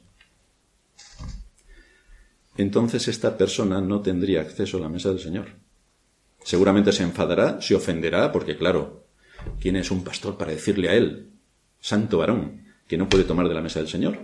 [2.56, 5.48] Entonces esta persona no tendría acceso a la mesa del Señor.
[6.44, 9.08] Seguramente se enfadará, se ofenderá, porque claro,
[9.60, 11.32] ¿quién es un pastor para decirle a él,
[11.80, 14.20] santo varón, que no puede tomar de la mesa del Señor?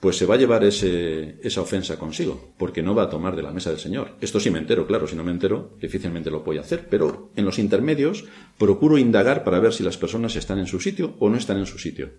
[0.00, 3.50] Pues se va a llevar esa ofensa consigo, porque no va a tomar de la
[3.50, 4.12] mesa del Señor.
[4.20, 7.30] Esto sí me entero, claro, si no me entero, difícilmente lo voy a hacer, pero
[7.34, 8.24] en los intermedios
[8.58, 11.66] procuro indagar para ver si las personas están en su sitio o no están en
[11.66, 12.10] su sitio.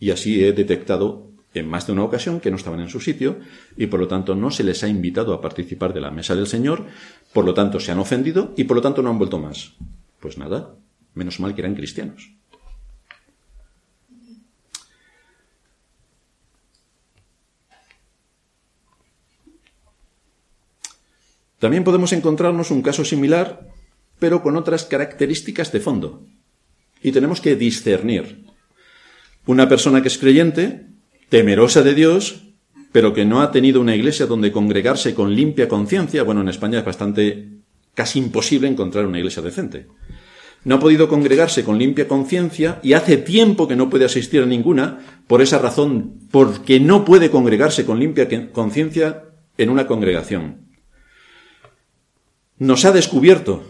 [0.00, 3.38] Y así he detectado en más de una ocasión que no estaban en su sitio
[3.76, 6.48] y por lo tanto no se les ha invitado a participar de la mesa del
[6.48, 6.86] Señor,
[7.32, 9.74] por lo tanto se han ofendido y por lo tanto no han vuelto más.
[10.18, 10.74] Pues nada,
[11.14, 12.34] menos mal que eran cristianos.
[21.64, 23.68] También podemos encontrarnos un caso similar,
[24.18, 26.26] pero con otras características de fondo.
[27.02, 28.44] Y tenemos que discernir.
[29.46, 30.88] Una persona que es creyente,
[31.30, 32.52] temerosa de Dios,
[32.92, 36.80] pero que no ha tenido una iglesia donde congregarse con limpia conciencia, bueno, en España
[36.80, 37.48] es bastante
[37.94, 39.86] casi imposible encontrar una iglesia decente.
[40.64, 44.46] No ha podido congregarse con limpia conciencia y hace tiempo que no puede asistir a
[44.46, 49.22] ninguna, por esa razón, porque no puede congregarse con limpia conciencia
[49.56, 50.63] en una congregación
[52.58, 53.64] nos ha descubierto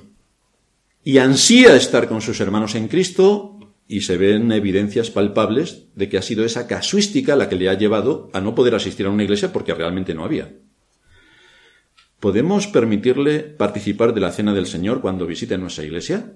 [1.03, 6.19] y ansía estar con sus hermanos en Cristo y se ven evidencias palpables de que
[6.19, 9.25] ha sido esa casuística la que le ha llevado a no poder asistir a una
[9.25, 10.55] iglesia porque realmente no había.
[12.21, 16.33] ¿Podemos permitirle participar de la cena del Señor cuando visite nuestra iglesia?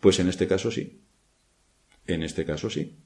[0.00, 1.02] Pues en este caso sí.
[2.06, 2.96] En este caso sí.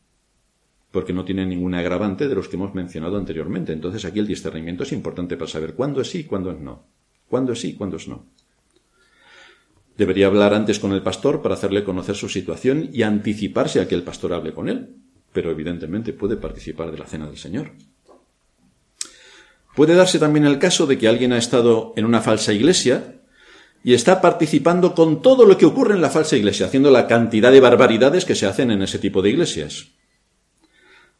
[0.92, 3.72] Porque no tiene ningún agravante de los que hemos mencionado anteriormente.
[3.72, 6.86] Entonces aquí el discernimiento es importante para saber cuándo es sí y cuándo es no.
[7.30, 8.26] ¿Cuándo sí, cuándo es no?
[9.96, 13.94] Debería hablar antes con el pastor para hacerle conocer su situación y anticiparse a que
[13.94, 14.96] el pastor hable con él,
[15.32, 17.70] pero evidentemente puede participar de la cena del Señor.
[19.76, 23.20] Puede darse también el caso de que alguien ha estado en una falsa iglesia
[23.84, 27.52] y está participando con todo lo que ocurre en la falsa iglesia, haciendo la cantidad
[27.52, 29.92] de barbaridades que se hacen en ese tipo de iglesias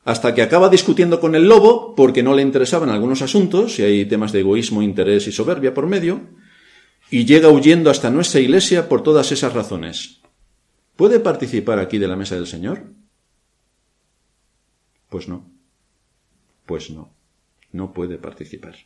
[0.05, 4.07] hasta que acaba discutiendo con el lobo porque no le interesaban algunos asuntos, y hay
[4.07, 6.21] temas de egoísmo, interés y soberbia por medio,
[7.11, 10.21] y llega huyendo hasta nuestra iglesia por todas esas razones.
[10.97, 12.85] ¿Puede participar aquí de la mesa del Señor?
[15.09, 15.51] Pues no.
[16.67, 17.13] Pues no.
[17.73, 18.77] No puede participar.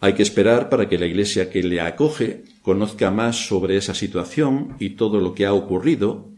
[0.00, 4.76] Hay que esperar para que la iglesia que le acoge conozca más sobre esa situación
[4.78, 6.33] y todo lo que ha ocurrido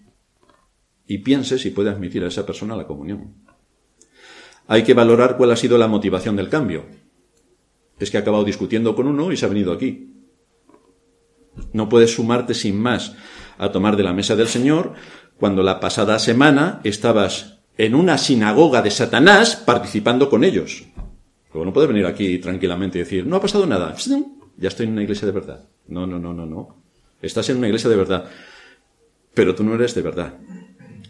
[1.07, 3.35] y piense si puede admitir a esa persona la comunión.
[4.66, 6.87] Hay que valorar cuál ha sido la motivación del cambio.
[7.99, 10.12] Es que ha acabado discutiendo con uno y se ha venido aquí.
[11.73, 13.14] No puedes sumarte sin más
[13.59, 14.95] a tomar de la mesa del Señor
[15.38, 20.85] cuando la pasada semana estabas en una sinagoga de Satanás participando con ellos.
[21.53, 23.95] Luego no puedes venir aquí tranquilamente y decir, no ha pasado nada,
[24.59, 25.69] ya estoy en una iglesia de verdad.
[25.88, 26.83] No, no, no, no, no.
[27.23, 28.29] Estás en una iglesia de verdad,
[29.35, 30.35] pero tú no eres de verdad.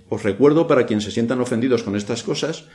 [0.09, 2.69] Os recuerdo, para quienes se sientan ofendidos con estas cosas,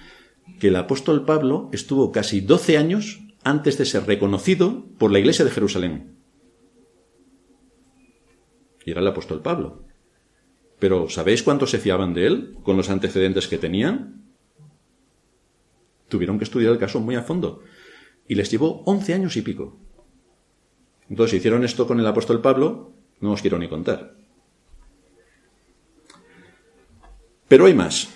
[0.60, 5.46] que el apóstol Pablo estuvo casi doce años antes de ser reconocido por la iglesia
[5.46, 6.18] de Jerusalén.
[8.86, 9.84] Y era el apóstol Pablo.
[10.80, 14.26] Pero ¿sabéis cuánto se fiaban de él con los antecedentes que tenían?
[16.10, 17.62] Tuvieron que estudiar el caso muy a fondo.
[18.28, 19.80] Y les llevó once años y pico.
[21.10, 24.21] Entonces, hicieron esto con el apóstol Pablo, no os quiero ni contar.
[27.52, 28.08] Pero hay más.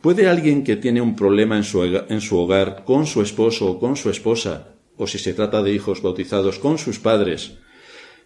[0.00, 3.78] ¿Puede alguien que tiene un problema en su, en su, hogar con su esposo o
[3.78, 7.58] con su esposa, o si se trata de hijos bautizados con sus padres,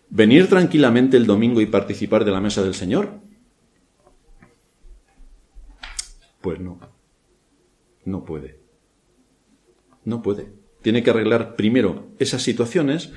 [0.09, 3.21] venir tranquilamente el domingo y participar de la mesa del Señor?
[6.41, 6.81] Pues no.
[8.07, 8.61] No puede.
[10.07, 10.55] No puede.
[10.81, 13.13] Tiene que arreglar primero esas situaciones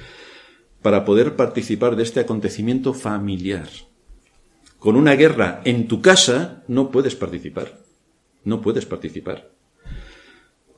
[0.81, 3.69] para poder participar de este acontecimiento familiar
[4.83, 7.79] con una guerra en tu casa, no puedes participar.
[8.43, 9.49] No puedes participar.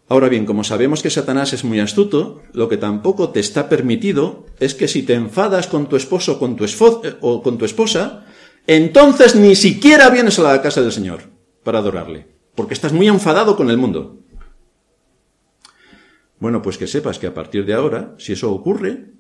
[0.07, 4.45] Ahora bien, como sabemos que Satanás es muy astuto, lo que tampoco te está permitido
[4.59, 8.27] es que si te enfadas con tu esposo con tu eh, o con tu esposa,
[8.67, 11.21] entonces ni siquiera vienes a la casa del Señor
[11.63, 14.19] para adorarle, porque estás muy enfadado con el mundo.
[16.37, 19.13] Bueno, pues que sepas que a partir de ahora, si eso ocurre,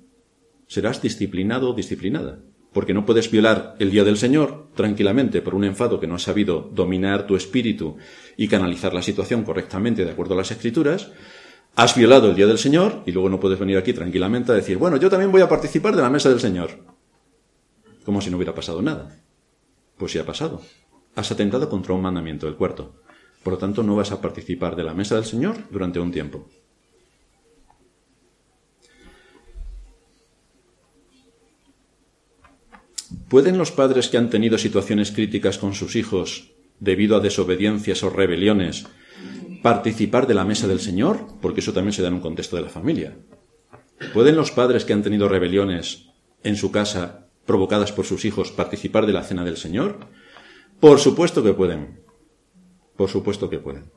[0.67, 2.37] serás disciplinado o disciplinada
[2.75, 6.23] porque no puedes violar el día del Señor tranquilamente por un enfado que no has
[6.23, 7.95] sabido dominar tu espíritu
[8.35, 11.09] y canalizar la situación correctamente de acuerdo a las escrituras,
[11.77, 14.77] has violado el día del Señor y luego no puedes venir aquí tranquilamente a decir,
[14.77, 16.71] bueno, yo también voy a participar de la mesa del Señor.
[18.03, 19.21] Como si no hubiera pasado nada.
[19.95, 20.61] Pues sí ha pasado.
[21.15, 22.95] Has atentado contra un mandamiento, el cuarto.
[23.41, 26.49] Por lo tanto, no vas a participar de la mesa del Señor durante un tiempo.
[33.29, 38.09] ¿Pueden los padres que han tenido situaciones críticas con sus hijos debido a desobediencias o
[38.09, 38.85] rebeliones
[39.63, 41.25] participar de la mesa del Señor?
[41.41, 43.17] Porque eso también se da en un contexto de la familia.
[44.13, 46.09] ¿Pueden los padres que han tenido rebeliones
[46.43, 49.99] en su casa provocadas por sus hijos participar de la cena del Señor?
[50.79, 52.01] Por supuesto que pueden.
[52.95, 53.91] Por supuesto que pueden.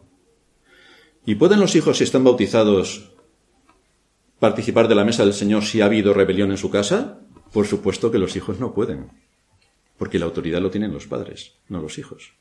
[1.26, 3.12] ¿Y pueden los hijos, si están bautizados,
[4.38, 7.20] participar de la mesa del Señor si ha habido rebelión en su casa?
[7.53, 9.11] Por supuesto que los hijos no pueden,
[9.96, 12.32] porque la autoridad lo tienen los padres, no los hijos.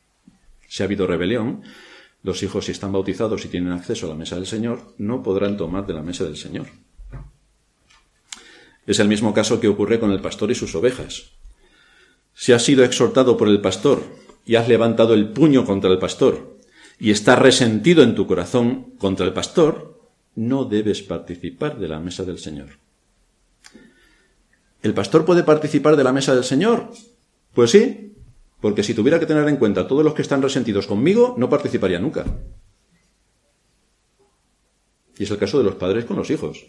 [0.68, 1.64] Si ha habido rebelión,
[2.24, 5.58] los hijos, si están bautizados y tienen acceso a la mesa del Señor, no podrán
[5.58, 6.68] tomar de la mesa del Señor.
[8.86, 11.32] Es el mismo caso que ocurre con el pastor y sus ovejas.
[12.34, 14.04] Si has sido exhortado por el pastor
[14.46, 16.58] y has levantado el puño contra el pastor
[17.00, 20.00] y estás resentido en tu corazón contra el pastor,
[20.36, 22.78] no debes participar de la mesa del Señor.
[24.82, 26.92] ¿El pastor puede participar de la mesa del Señor?
[27.54, 28.14] Pues sí,
[28.62, 32.00] porque si tuviera que tener en cuenta todos los que están resentidos conmigo, no participaría
[32.00, 32.26] nunca.
[35.18, 36.68] Y es el caso de los padres con los hijos.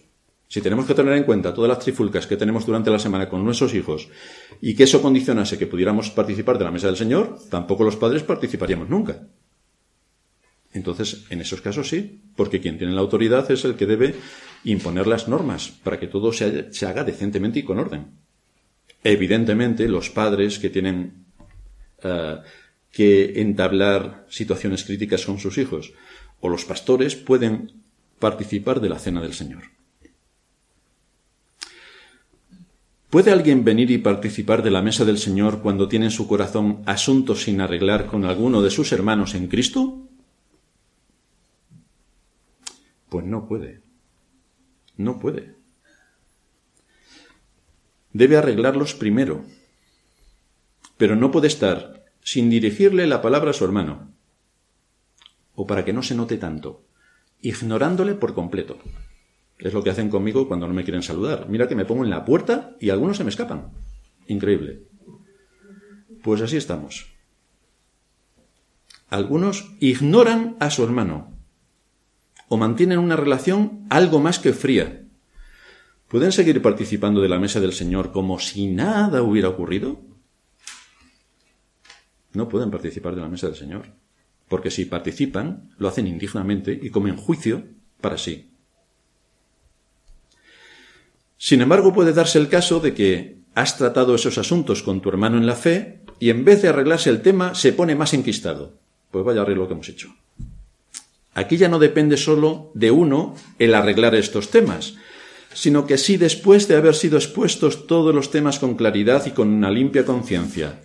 [0.49, 3.45] Si tenemos que tener en cuenta todas las trifulcas que tenemos durante la semana con
[3.45, 4.09] nuestros hijos
[4.63, 8.23] y que eso condicionase que pudiéramos participar de la mesa del Señor, tampoco los padres
[8.23, 9.29] participaríamos nunca.
[10.73, 14.15] Entonces, en esos casos sí, porque quien tiene la autoridad es el que debe
[14.65, 18.07] imponer las normas para que todo se, haga decentemente y con orden.
[19.05, 21.25] Evidentemente, los padres que tienen
[22.03, 22.37] eh,
[22.93, 25.93] que entablar situaciones críticas con sus hijos
[26.41, 27.73] o los pastores pueden
[28.19, 29.63] participar de la cena del Señor.
[33.11, 36.83] ¿Puede alguien venir y participar de la mesa del Señor cuando tiene en su corazón
[36.85, 40.07] asuntos sin arreglar con alguno de sus hermanos en Cristo?
[43.09, 43.88] Pues no puede.
[44.99, 45.55] No puede.
[48.13, 49.45] Debe arreglarlos primero.
[50.97, 54.13] Pero no puede estar sin dirigirle la palabra a su hermano.
[55.55, 56.85] O para que no se note tanto,
[57.41, 58.79] ignorándole por completo.
[59.59, 61.49] Es lo que hacen conmigo cuando no me quieren saludar.
[61.49, 63.71] Mira que me pongo en la puerta y algunos se me escapan.
[64.27, 64.83] Increíble.
[66.25, 67.07] Pues así estamos.
[69.09, 71.38] Algunos ignoran a su hermano
[72.49, 75.05] o mantienen una relación algo más que fría.
[76.09, 80.01] ¿Pueden seguir participando de la mesa del Señor como si nada hubiera ocurrido?
[82.33, 83.93] No pueden participar de la mesa del Señor,
[84.49, 87.65] porque si participan, lo hacen indignamente y comen juicio
[88.01, 88.51] para sí.
[91.37, 95.37] Sin embargo, puede darse el caso de que has tratado esos asuntos con tu hermano
[95.37, 98.79] en la fe y en vez de arreglarse el tema se pone más enquistado.
[99.11, 100.15] Pues vaya arreglo que hemos hecho.
[101.35, 104.95] Aquí ya no depende solo de uno el arreglar estos temas,
[105.55, 109.49] sino que si después de haber sido expuestos todos los temas con claridad y con
[109.49, 110.81] una limpia conciencia,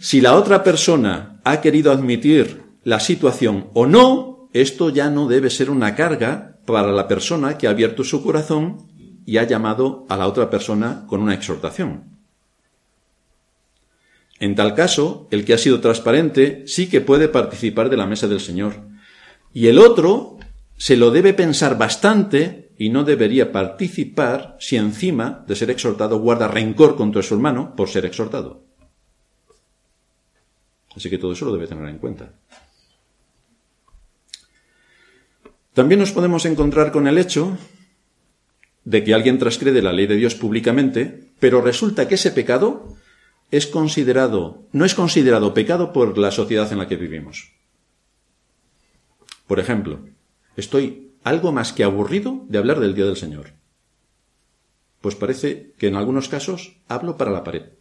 [0.00, 5.50] si la otra persona ha querido admitir la situación o no, esto ya no debe
[5.50, 8.88] ser una carga para la persona que ha abierto su corazón
[9.24, 12.18] y ha llamado a la otra persona con una exhortación.
[14.40, 18.28] En tal caso, el que ha sido transparente sí que puede participar de la mesa
[18.28, 18.87] del Señor.
[19.52, 20.38] Y el otro
[20.76, 26.48] se lo debe pensar bastante y no debería participar si encima de ser exhortado guarda
[26.48, 28.62] rencor contra su hermano por ser exhortado.
[30.94, 32.32] Así que todo eso lo debe tener en cuenta.
[35.74, 37.56] También nos podemos encontrar con el hecho
[38.84, 42.96] de que alguien transgrede la ley de Dios públicamente, pero resulta que ese pecado
[43.50, 47.52] es considerado, no es considerado pecado por la sociedad en la que vivimos.
[49.48, 49.98] Por ejemplo,
[50.54, 53.54] estoy algo más que aburrido de hablar del Día del Señor.
[55.00, 57.72] Pues parece que en algunos casos hablo para la pared.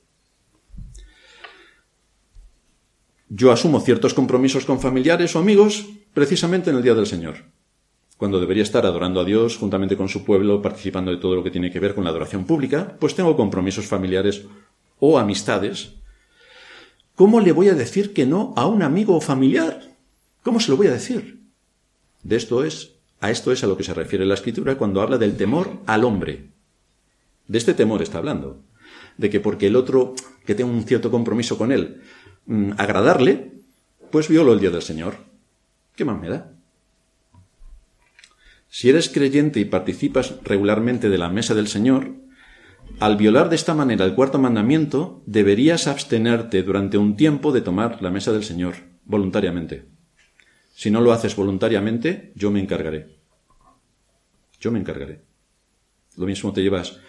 [3.30, 7.46] Yo asumo ciertos compromisos con familiares o amigos precisamente en el Día del Señor
[8.18, 11.52] cuando debería estar adorando a Dios juntamente con su pueblo, participando de todo lo que
[11.52, 14.46] tiene que ver con la adoración pública, pues tengo compromisos familiares
[15.00, 15.94] o amistades.
[17.16, 19.96] ¿Cómo le voy a decir que no a un amigo o familiar?
[20.42, 21.47] ¿Cómo se lo voy a decir?
[22.28, 25.18] De esto es, a esto es a lo que se refiere la escritura cuando habla
[25.18, 26.50] del temor al hombre.
[27.48, 28.62] De este temor está hablando.
[29.16, 30.14] De que porque el otro,
[30.46, 32.02] que tengo un cierto compromiso con él,
[32.46, 33.54] mm, agradarle,
[34.12, 35.16] pues violo el día del Señor.
[35.96, 36.52] ¿Qué más me da?
[38.68, 42.12] Si eres creyente y participas regularmente de la mesa del Señor,
[43.00, 48.02] al violar de esta manera el cuarto mandamiento, deberías abstenerte durante un tiempo de tomar
[48.02, 48.76] la mesa del Señor,
[49.06, 49.97] voluntariamente.
[50.78, 53.08] Si no lo haces voluntariamente, yo me encargaré.
[54.62, 55.22] Yo me encargaré.
[56.18, 57.00] Lo mismo te llevas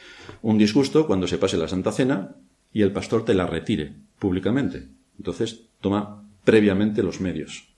[0.41, 2.35] un disgusto cuando se pase la Santa Cena
[2.73, 4.89] y el pastor te la retire públicamente.
[5.19, 7.69] Entonces, toma previamente los medios.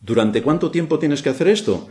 [0.00, 1.88] ¿Durante cuánto tiempo tienes que hacer esto?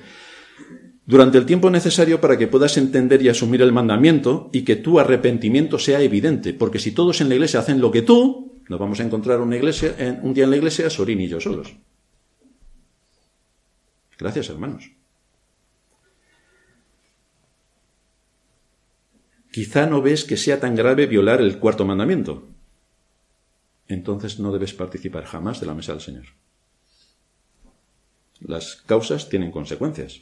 [1.05, 5.01] Durante el tiempo necesario para que puedas entender y asumir el mandamiento y que tu
[5.01, 6.53] arrepentimiento sea evidente.
[6.53, 9.57] Porque si todos en la iglesia hacen lo que tú, nos vamos a encontrar una
[9.57, 11.75] iglesia, un día en la iglesia, Sorín y yo solos.
[14.21, 14.91] Gracias, hermanos.
[19.51, 22.47] Quizá no ves que sea tan grave violar el cuarto mandamiento.
[23.87, 26.25] Entonces no debes participar jamás de la mesa del Señor.
[28.41, 30.21] Las causas tienen consecuencias.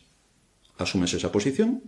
[0.77, 1.83] Asumes esa posición,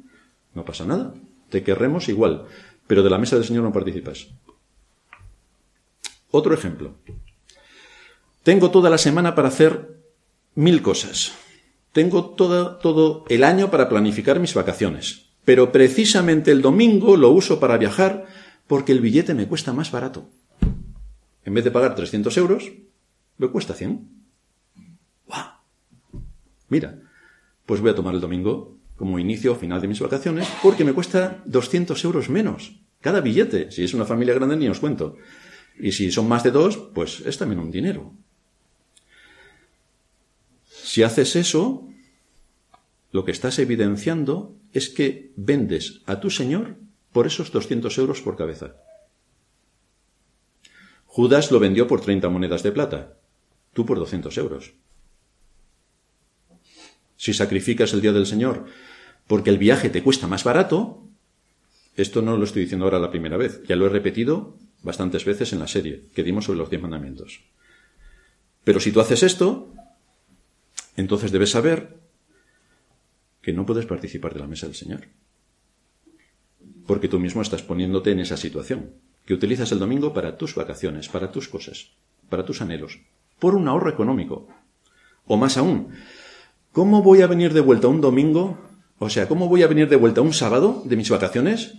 [0.53, 1.13] no pasa nada.
[1.47, 2.45] Te querremos igual,
[2.87, 4.27] pero de la mesa del Señor no participas.
[6.29, 6.93] Otro ejemplo.
[8.43, 10.03] Tengo toda la semana para hacer
[10.55, 11.37] mil cosas.
[11.91, 17.77] Tengo todo el año para planificar mis vacaciones, pero precisamente el domingo lo uso para
[17.77, 18.25] viajar
[18.67, 20.29] porque el billete me cuesta más barato.
[21.43, 22.71] En vez de pagar 300 euros,
[23.37, 24.07] me cuesta 100.
[25.27, 25.47] ¡Guau!
[26.69, 26.99] Mira,
[27.65, 30.93] pues voy a tomar el domingo como inicio o final de mis vacaciones porque me
[30.93, 33.71] cuesta 200 euros menos cada billete.
[33.71, 35.17] Si es una familia grande ni os cuento.
[35.77, 38.13] Y si son más de dos, pues es también un dinero.
[40.91, 41.87] Si haces eso,
[43.13, 46.75] lo que estás evidenciando es que vendes a tu Señor
[47.13, 48.75] por esos 200 euros por cabeza.
[51.05, 53.17] Judas lo vendió por 30 monedas de plata,
[53.71, 54.73] tú por 200 euros.
[57.15, 58.65] Si sacrificas el día del Señor
[59.27, 61.07] porque el viaje te cuesta más barato,
[61.95, 65.53] esto no lo estoy diciendo ahora la primera vez, ya lo he repetido bastantes veces
[65.53, 67.45] en la serie que dimos sobre los diez mandamientos.
[68.65, 69.73] Pero si tú haces esto,
[70.95, 71.99] entonces debes saber
[73.41, 75.07] que no puedes participar de la mesa del Señor.
[76.85, 78.91] Porque tú mismo estás poniéndote en esa situación,
[79.25, 81.91] que utilizas el domingo para tus vacaciones, para tus cosas,
[82.29, 82.99] para tus anhelos,
[83.39, 84.47] por un ahorro económico.
[85.25, 85.89] O más aún,
[86.71, 88.59] ¿cómo voy a venir de vuelta un domingo?
[88.99, 91.75] O sea, ¿cómo voy a venir de vuelta un sábado de mis vacaciones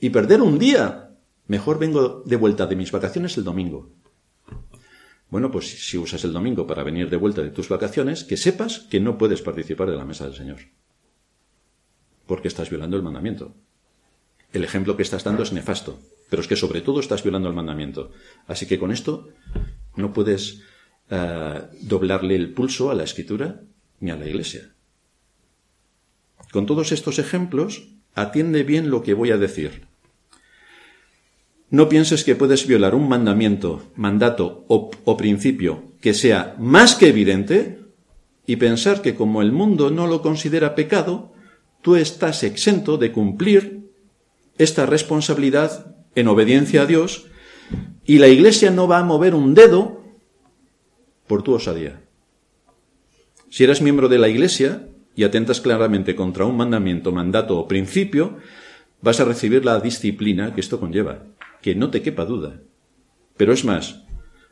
[0.00, 1.10] y perder un día?
[1.46, 3.90] Mejor vengo de vuelta de mis vacaciones el domingo.
[5.28, 8.80] Bueno, pues si usas el domingo para venir de vuelta de tus vacaciones, que sepas
[8.80, 10.58] que no puedes participar de la mesa del Señor.
[12.26, 13.54] Porque estás violando el mandamiento.
[14.52, 16.00] El ejemplo que estás dando es nefasto,
[16.30, 18.12] pero es que sobre todo estás violando el mandamiento.
[18.46, 19.28] Así que con esto
[19.96, 20.62] no puedes
[21.10, 23.62] eh, doblarle el pulso a la escritura
[24.00, 24.74] ni a la iglesia.
[26.52, 29.85] Con todos estos ejemplos, atiende bien lo que voy a decir.
[31.68, 37.80] No pienses que puedes violar un mandamiento, mandato o, principio que sea más que evidente
[38.46, 41.32] y pensar que como el mundo no lo considera pecado,
[41.82, 43.90] tú estás exento de cumplir
[44.58, 47.26] esta responsabilidad en obediencia a Dios
[48.04, 50.04] y la Iglesia no va a mover un dedo
[51.26, 52.00] por tu osadía.
[53.50, 54.86] Si eres miembro de la Iglesia
[55.16, 58.36] y atentas claramente contra un mandamiento, mandato o principio,
[59.02, 61.24] vas a recibir la disciplina que esto conlleva
[61.66, 62.62] que no te quepa duda.
[63.36, 64.04] Pero es más,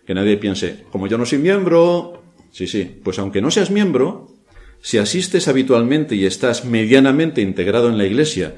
[0.05, 4.35] que nadie piense, como yo no soy miembro, sí, sí, pues aunque no seas miembro,
[4.83, 8.57] si asistes habitualmente y estás medianamente integrado en la Iglesia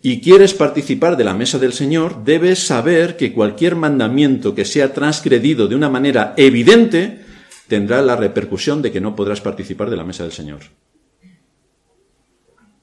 [0.00, 4.92] y quieres participar de la mesa del Señor, debes saber que cualquier mandamiento que sea
[4.94, 7.22] transgredido de una manera evidente
[7.66, 10.60] tendrá la repercusión de que no podrás participar de la mesa del Señor.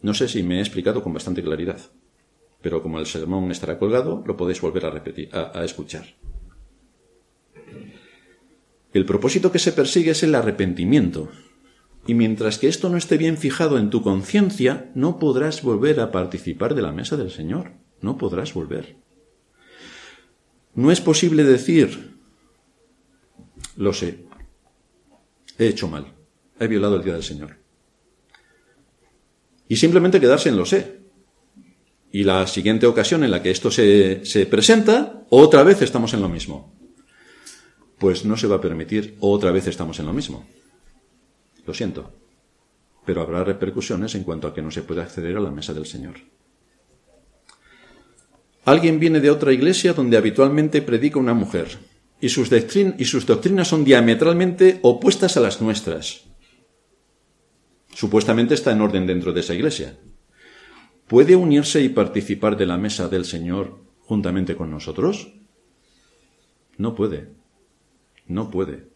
[0.01, 1.79] No sé si me he explicado con bastante claridad
[2.65, 6.15] pero como el sermón estará colgado, lo podéis volver a, repetir, a, escuchar.
[8.91, 11.29] El propósito que se persigue es el arrepentimiento.
[12.07, 16.09] Y mientras que esto no esté bien fijado en tu conciencia, no podrás volver a
[16.11, 17.73] participar de la mesa del Señor.
[18.01, 18.95] No podrás volver.
[20.73, 22.17] No es posible decir,
[23.77, 24.25] lo sé,
[25.59, 26.15] he hecho mal,
[26.59, 27.57] he violado el día del Señor.
[29.67, 31.04] Y simplemente quedarse en lo sé,
[32.15, 36.29] y la siguiente ocasión en la que esto se, presenta, otra vez estamos en lo
[36.29, 36.73] mismo.
[37.99, 40.47] Pues no se va a permitir otra vez estamos en lo mismo.
[41.65, 42.13] Lo siento.
[43.05, 45.85] Pero habrá repercusiones en cuanto a que no se puede acceder a la mesa del
[45.85, 46.13] Señor.
[48.63, 51.79] Alguien viene de otra iglesia donde habitualmente predica una mujer
[52.21, 52.49] y sus,
[52.97, 56.23] y sus doctrinas son diametralmente opuestas a las nuestras.
[57.93, 59.97] Supuestamente está en orden dentro de esa iglesia,
[61.07, 65.33] ¿puede unirse y participar de la mesa del Señor juntamente con nosotros?
[66.77, 67.29] No puede.
[68.27, 68.87] No puede.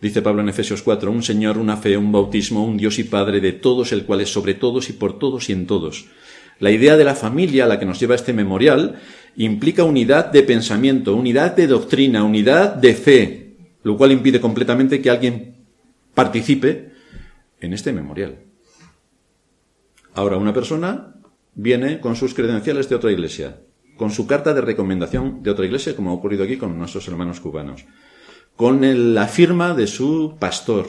[0.00, 3.40] Dice Pablo en Efesios 4, un Señor, una fe, un bautismo, un Dios y Padre
[3.40, 6.06] de todos, el cual es sobre todos y por todos y en todos.
[6.58, 9.00] La idea de la familia a la que nos lleva este memorial
[9.36, 15.10] implica unidad de pensamiento, unidad de doctrina, unidad de fe, lo cual impide completamente que
[15.10, 15.54] alguien
[16.14, 16.92] participe
[17.60, 18.38] en este memorial.
[20.14, 21.14] Ahora, una persona
[21.54, 23.60] viene con sus credenciales de otra iglesia,
[23.96, 27.40] con su carta de recomendación de otra iglesia, como ha ocurrido aquí con nuestros hermanos
[27.40, 27.84] cubanos,
[28.56, 30.86] con la firma de su pastor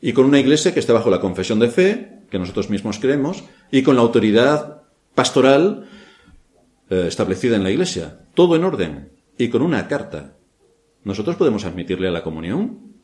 [0.00, 3.44] y con una iglesia que está bajo la confesión de fe, que nosotros mismos creemos,
[3.70, 4.82] y con la autoridad
[5.14, 5.88] pastoral
[6.90, 8.20] eh, establecida en la iglesia.
[8.34, 10.36] Todo en orden y con una carta.
[11.04, 12.94] ¿Nosotros podemos admitirle a la comunión?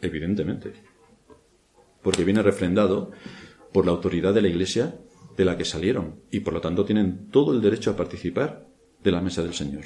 [0.00, 0.74] Evidentemente.
[2.02, 3.10] Porque viene refrendado
[3.72, 4.94] por la autoridad de la iglesia
[5.36, 8.66] de la que salieron y por lo tanto tienen todo el derecho a participar
[9.02, 9.84] de la mesa del Señor.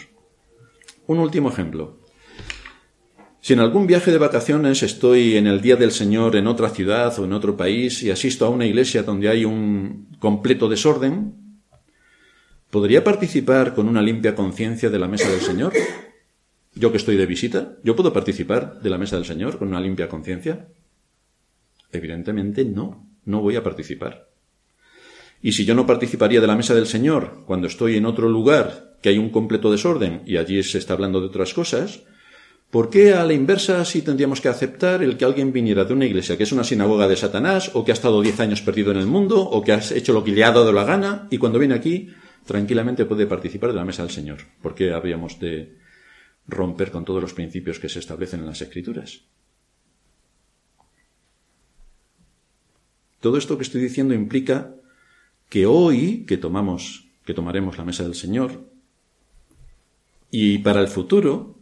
[1.06, 1.98] Un último ejemplo.
[3.40, 7.18] Si en algún viaje de vacaciones estoy en el Día del Señor en otra ciudad
[7.18, 11.34] o en otro país y asisto a una iglesia donde hay un completo desorden,
[12.70, 15.72] ¿podría participar con una limpia conciencia de la mesa del Señor?
[16.74, 19.80] Yo que estoy de visita, ¿yo puedo participar de la mesa del Señor con una
[19.80, 20.68] limpia conciencia?
[21.92, 24.29] Evidentemente no, no voy a participar.
[25.42, 28.96] Y si yo no participaría de la mesa del Señor cuando estoy en otro lugar
[29.00, 32.00] que hay un completo desorden y allí se está hablando de otras cosas,
[32.70, 36.04] ¿por qué a la inversa sí tendríamos que aceptar el que alguien viniera de una
[36.04, 38.98] iglesia que es una sinagoga de Satanás o que ha estado diez años perdido en
[38.98, 41.58] el mundo o que ha hecho lo que le ha dado la gana y cuando
[41.58, 42.10] viene aquí
[42.44, 44.38] tranquilamente puede participar de la mesa del Señor?
[44.60, 45.78] ¿Por qué habríamos de
[46.46, 49.22] romper con todos los principios que se establecen en las Escrituras?
[53.20, 54.74] Todo esto que estoy diciendo implica
[55.50, 58.70] que hoy, que tomamos, que tomaremos la mesa del Señor,
[60.30, 61.58] y para el futuro,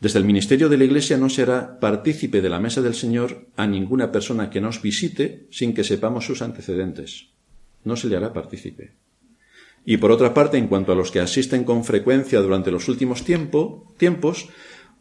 [0.00, 3.66] desde el ministerio de la Iglesia no será partícipe de la mesa del Señor a
[3.66, 7.28] ninguna persona que nos visite sin que sepamos sus antecedentes.
[7.84, 8.92] No se le hará partícipe.
[9.84, 13.24] Y por otra parte, en cuanto a los que asisten con frecuencia durante los últimos
[13.24, 14.48] tiempos,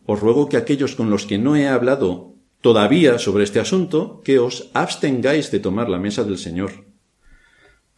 [0.06, 4.40] os ruego que aquellos con los que no he hablado todavía sobre este asunto, que
[4.40, 6.93] os abstengáis de tomar la mesa del Señor,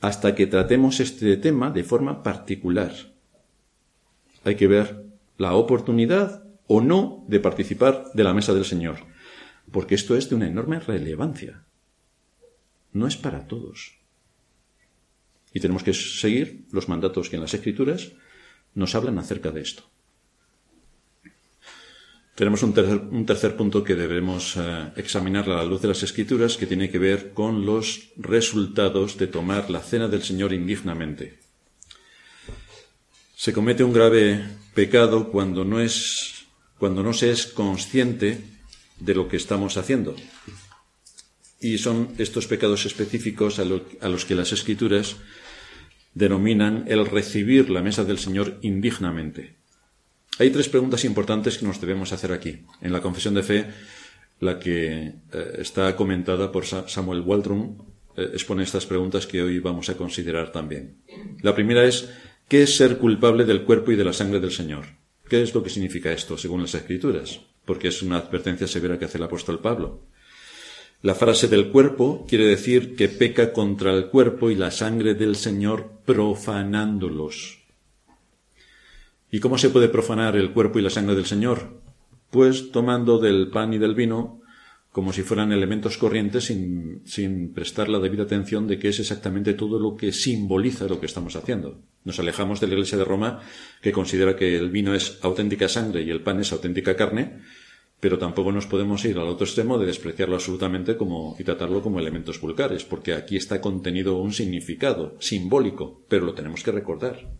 [0.02, 2.93] hasta que tratemos este tema de forma particular.
[4.43, 5.06] Hay que ver
[5.38, 8.98] la oportunidad o no de participar de la mesa del Señor,
[9.72, 11.66] porque esto es de una enorme relevancia.
[12.91, 14.00] No es para todos.
[15.54, 18.12] Y tenemos que seguir los mandatos que en las Escrituras
[18.74, 19.84] nos hablan acerca de esto.
[22.36, 26.68] Tenemos un tercer, punto que debemos eh, examinar a la luz de las Escrituras que
[26.68, 31.40] tiene que ver con los resultados de tomar la cena del Señor indignamente.
[33.38, 36.46] Se comete un grave pecado cuando no, es,
[36.78, 38.42] cuando no se es consciente
[39.00, 40.14] de lo que estamos haciendo.
[41.62, 45.16] Y son estos pecados específicos a los que las Escrituras
[46.14, 49.55] denominan el recibir la mesa del Señor indignamente.
[50.38, 52.60] Hay tres preguntas importantes que nos debemos hacer aquí.
[52.82, 53.68] En la confesión de fe,
[54.42, 57.78] la que eh, está comentada por Samuel Waldron
[58.18, 60.98] eh, expone estas preguntas que hoy vamos a considerar también.
[61.42, 62.10] La primera es,
[62.50, 64.86] ¿qué es ser culpable del cuerpo y de la sangre del Señor?
[65.30, 67.40] ¿Qué es lo que significa esto según las Escrituras?
[67.64, 70.02] Porque es una advertencia severa que hace el apóstol Pablo.
[71.02, 75.36] La frase del cuerpo quiere decir que peca contra el cuerpo y la sangre del
[75.36, 77.64] Señor profanándolos.
[79.32, 81.82] ¿Y cómo se puede profanar el cuerpo y la sangre del Señor?
[82.30, 84.42] Pues tomando del pan y del vino
[84.96, 89.54] como si fueran elementos corrientes sin, sin, prestar la debida atención de que es exactamente
[89.54, 91.82] todo lo que simboliza lo que estamos haciendo.
[92.06, 93.42] Nos alejamos de la Iglesia de Roma,
[93.82, 97.42] que considera que el vino es auténtica sangre y el pan es auténtica carne,
[98.00, 102.00] pero tampoco nos podemos ir al otro extremo de despreciarlo absolutamente como, y tratarlo como
[102.00, 107.34] elementos vulgares, porque aquí está contenido un significado simbólico, pero lo tenemos que recordar.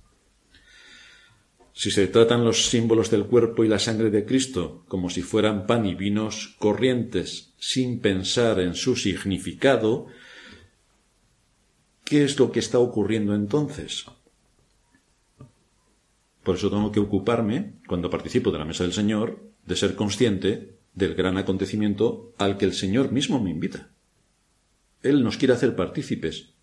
[1.76, 5.68] Si se tratan los símbolos del cuerpo y la sangre de Cristo como si fueran
[5.68, 10.08] pan y vinos corrientes sin pensar en su significado,
[12.06, 14.06] ¿qué es lo que está ocurriendo entonces?
[16.44, 20.78] Por eso tengo que ocuparme, cuando participo de la mesa del Señor, de ser consciente
[20.94, 23.90] del gran acontecimiento al que el Señor mismo me invita.
[25.04, 26.55] Él nos quiere hacer partícipes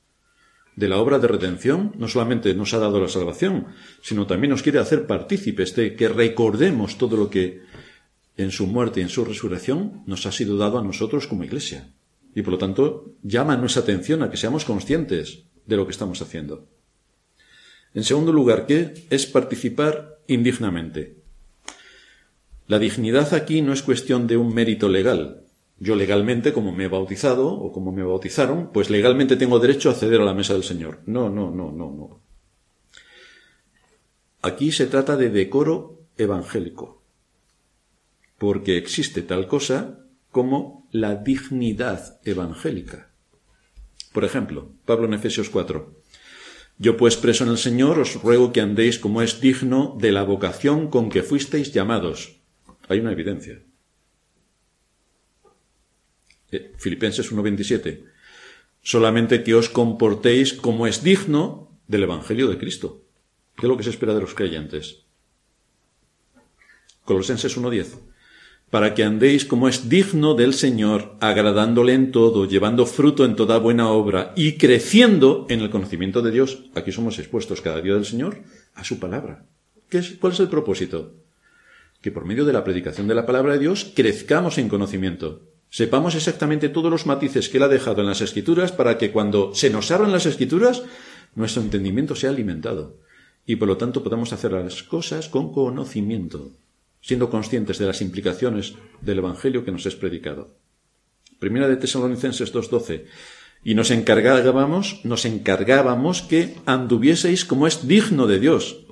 [0.77, 3.67] de la obra de redención, no solamente nos ha dado la salvación,
[4.01, 7.63] sino también nos quiere hacer partícipes de que recordemos todo lo que
[8.37, 11.93] en su muerte y en su resurrección nos ha sido dado a nosotros como iglesia.
[12.35, 16.23] Y por lo tanto llama nuestra atención a que seamos conscientes de lo que estamos
[16.23, 16.67] haciendo.
[17.95, 21.17] En segundo lugar, ¿qué es participar indignamente?
[22.67, 25.45] La dignidad aquí no es cuestión de un mérito legal,
[25.83, 29.93] yo legalmente, como me he bautizado o como me bautizaron, pues legalmente tengo derecho a
[29.93, 31.01] acceder a la mesa del Señor.
[31.07, 32.21] No, no, no, no, no.
[34.43, 37.03] Aquí se trata de decoro evangélico,
[38.39, 39.99] porque existe tal cosa
[40.31, 43.11] como la dignidad evangélica.
[44.13, 45.97] Por ejemplo, Pablo en Efesios 4.
[46.79, 50.23] Yo pues preso en el Señor os ruego que andéis como es digno de la
[50.23, 52.39] vocación con que fuisteis llamados.
[52.89, 53.63] Hay una evidencia.
[56.53, 58.05] Eh, Filipenses 1.27.
[58.83, 63.03] Solamente que os comportéis como es digno del Evangelio de Cristo.
[63.57, 65.03] ¿Qué es lo que se espera de los creyentes?
[67.05, 68.13] Colosenses 1.10
[68.73, 73.59] para que andéis como es digno del Señor, agradándole en todo, llevando fruto en toda
[73.59, 76.71] buena obra y creciendo en el conocimiento de Dios.
[76.75, 78.39] Aquí somos expuestos cada día del Señor
[78.75, 79.45] a su palabra.
[79.91, 81.13] ¿Qué es, ¿Cuál es el propósito?
[82.01, 85.52] Que por medio de la predicación de la palabra de Dios crezcamos en conocimiento.
[85.73, 89.55] Sepamos exactamente todos los matices que Él ha dejado en las Escrituras para que cuando
[89.55, 90.83] se nos abran las Escrituras,
[91.35, 92.99] nuestro entendimiento sea alimentado
[93.47, 96.53] y por lo tanto podamos hacer las cosas con conocimiento
[97.01, 100.55] siendo conscientes de las implicaciones del Evangelio que nos es predicado.
[101.39, 103.07] Primera de Tesalonicenses 2.12.
[103.65, 108.85] Y nos encargábamos, nos encargábamos que anduvieseis como es digno de Dios,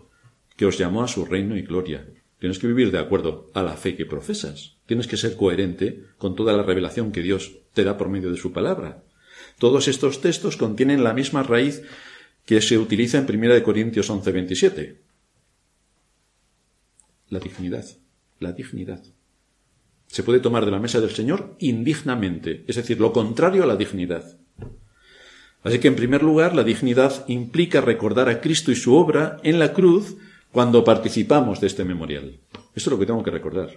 [0.57, 2.07] que os llamó a su reino y gloria.
[2.41, 4.77] Tienes que vivir de acuerdo a la fe que profesas.
[4.87, 8.39] Tienes que ser coherente con toda la revelación que Dios te da por medio de
[8.39, 9.05] su palabra.
[9.59, 11.83] Todos estos textos contienen la misma raíz
[12.47, 14.97] que se utiliza en Primera de Corintios 11.27.
[17.29, 17.85] La dignidad
[18.41, 19.03] la dignidad.
[20.07, 23.77] Se puede tomar de la mesa del Señor indignamente, es decir, lo contrario a la
[23.77, 24.39] dignidad.
[25.63, 29.59] Así que, en primer lugar, la dignidad implica recordar a Cristo y su obra en
[29.59, 30.17] la cruz
[30.53, 32.41] cuando participamos de este memorial.
[32.53, 33.71] Esto es lo que tengo que recordar.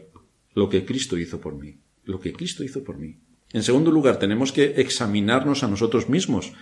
[0.54, 1.76] Lo que Cristo hizo por mí.
[2.06, 3.18] Lo que Cristo hizo por mí.
[3.52, 6.54] En segundo lugar, tenemos que examinarnos a nosotros mismos,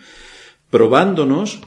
[0.70, 1.62] probándonos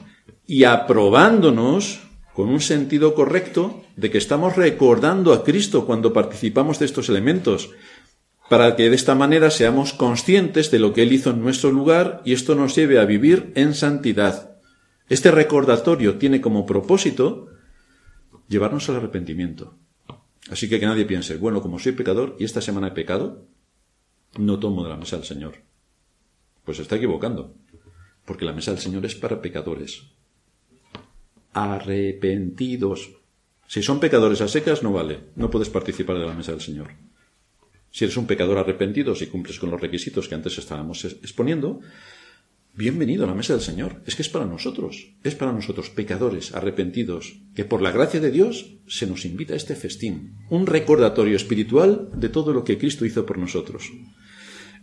[0.45, 2.01] y aprobándonos
[2.33, 7.71] con un sentido correcto de que estamos recordando a Cristo cuando participamos de estos elementos,
[8.49, 12.21] para que de esta manera seamos conscientes de lo que Él hizo en nuestro lugar
[12.25, 14.57] y esto nos lleve a vivir en santidad.
[15.09, 17.47] Este recordatorio tiene como propósito
[18.47, 19.75] llevarnos al arrepentimiento.
[20.49, 23.47] Así que que nadie piense, bueno, como soy pecador y esta semana he pecado,
[24.37, 25.55] no tomo de la mesa del Señor.
[26.63, 27.55] Pues se está equivocando,
[28.25, 30.03] porque la mesa del Señor es para pecadores
[31.53, 33.11] arrepentidos.
[33.67, 36.91] Si son pecadores a secas, no vale, no puedes participar de la mesa del Señor.
[37.89, 41.79] Si eres un pecador arrepentido, si cumples con los requisitos que antes estábamos exponiendo,
[42.75, 44.01] bienvenido a la mesa del Señor.
[44.05, 48.31] Es que es para nosotros, es para nosotros, pecadores arrepentidos, que por la gracia de
[48.31, 53.05] Dios se nos invita a este festín, un recordatorio espiritual de todo lo que Cristo
[53.05, 53.91] hizo por nosotros.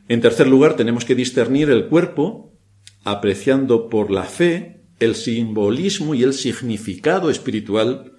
[0.09, 2.59] En tercer lugar, tenemos que discernir el cuerpo,
[3.05, 8.13] apreciando por la fe el simbolismo y el significado espiritual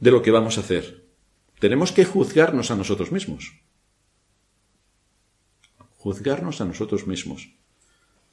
[0.00, 1.06] de lo que vamos a hacer.
[1.60, 3.52] Tenemos que juzgarnos a nosotros mismos.
[5.96, 7.58] Juzgarnos a nosotros mismos.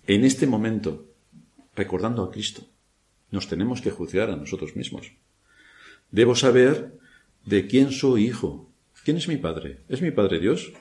[0.07, 1.07] En este momento,
[1.75, 2.61] recordando a Cristo,
[3.31, 5.13] nos tenemos que juzgar a nosotros mismos.
[6.11, 6.99] Debo saber
[7.45, 8.69] de quién soy hijo.
[9.03, 9.81] ¿Quién es mi Padre?
[9.89, 10.73] ¿Es mi Padre Dios?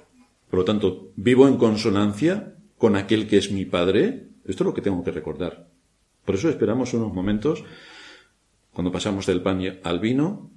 [0.50, 4.28] Por lo tanto, ¿vivo en consonancia con aquel que es mi Padre?
[4.44, 5.68] Esto es lo que tengo que recordar.
[6.26, 7.64] Por eso esperamos unos momentos,
[8.72, 10.50] cuando pasamos del pan al vino,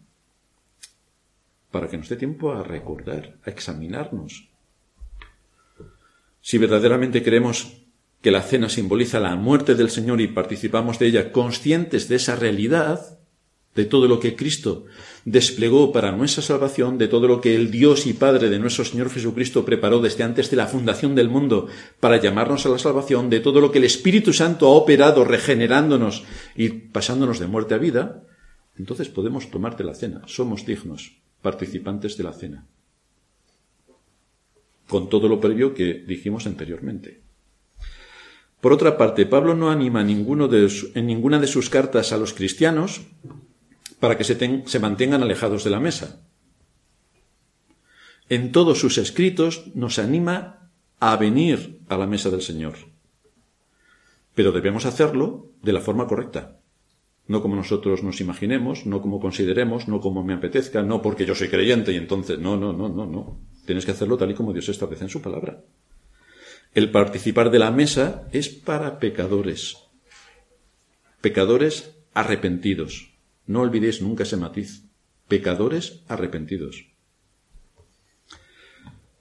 [1.71, 4.49] para que nos dé tiempo a recordar, a examinarnos.
[6.41, 7.86] Si verdaderamente creemos
[8.21, 12.35] que la cena simboliza la muerte del Señor y participamos de ella conscientes de esa
[12.35, 13.19] realidad,
[13.75, 14.85] de todo lo que Cristo
[15.23, 19.11] desplegó para nuestra salvación, de todo lo que el Dios y Padre de nuestro Señor
[19.11, 21.67] Jesucristo preparó desde antes de la fundación del mundo
[21.99, 26.23] para llamarnos a la salvación, de todo lo que el Espíritu Santo ha operado regenerándonos
[26.55, 28.23] y pasándonos de muerte a vida,
[28.77, 30.21] entonces podemos tomar de la cena.
[30.25, 32.67] Somos dignos participantes de la cena.
[34.87, 37.26] Con todo lo previo que dijimos anteriormente.
[38.61, 43.01] Por otra parte, Pablo no anima ninguno en ninguna de sus cartas a los cristianos
[43.99, 46.21] para que se, se mantengan alejados de la mesa.
[48.29, 52.75] En todos sus escritos nos anima a venir a la mesa del Señor.
[54.35, 56.59] Pero debemos hacerlo de la forma correcta.
[57.27, 61.35] No como nosotros nos imaginemos, no como consideremos, no como me apetezca, no porque yo
[61.35, 62.39] soy creyente y entonces.
[62.39, 63.39] No, no, no, no, no.
[63.65, 65.61] Tienes que hacerlo tal y como Dios establece en su palabra.
[66.77, 69.77] El participar de la mesa es para pecadores.
[71.21, 73.15] Pecadores arrepentidos.
[73.47, 74.83] No olvidéis nunca ese matiz.
[75.27, 76.85] Pecadores arrepentidos.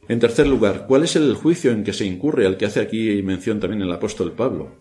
[0.07, 3.23] En tercer lugar, ¿cuál es el juicio en que se incurre al que hace aquí
[3.23, 4.77] mención también el apóstol Pablo?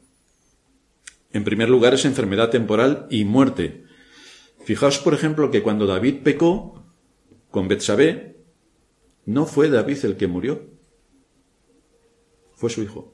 [1.32, 3.86] En primer lugar es enfermedad temporal y muerte.
[4.66, 6.84] Fijaos, por ejemplo, que cuando David pecó
[7.52, 8.36] con Betsabé,
[9.26, 10.75] no fue David el que murió.
[12.66, 13.14] Fue su hijo.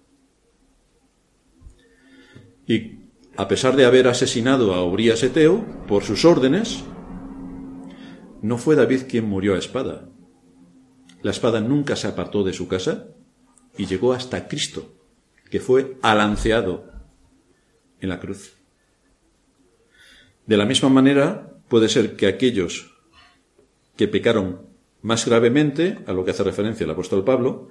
[2.65, 2.99] Y
[3.35, 6.85] a pesar de haber asesinado a Urias Eteo por sus órdenes,
[8.41, 10.07] no fue David quien murió a espada.
[11.21, 13.09] La espada nunca se apartó de su casa
[13.77, 14.93] y llegó hasta Cristo,
[15.49, 16.89] que fue alanceado
[17.99, 18.53] en la cruz.
[20.45, 22.95] De la misma manera, puede ser que aquellos
[23.97, 24.61] que pecaron
[25.01, 27.69] más gravemente, a lo que hace referencia el apóstol Pablo,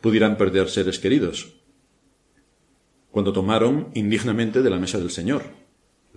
[0.00, 1.54] pudieran perder seres queridos,
[3.10, 5.42] cuando tomaron indignamente de la mesa del Señor.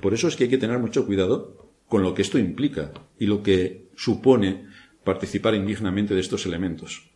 [0.02, 3.26] Por eso es que hay que tener mucho cuidado con lo que esto implica y
[3.26, 4.66] lo que supone
[5.04, 7.10] participar indignamente de estos elementos.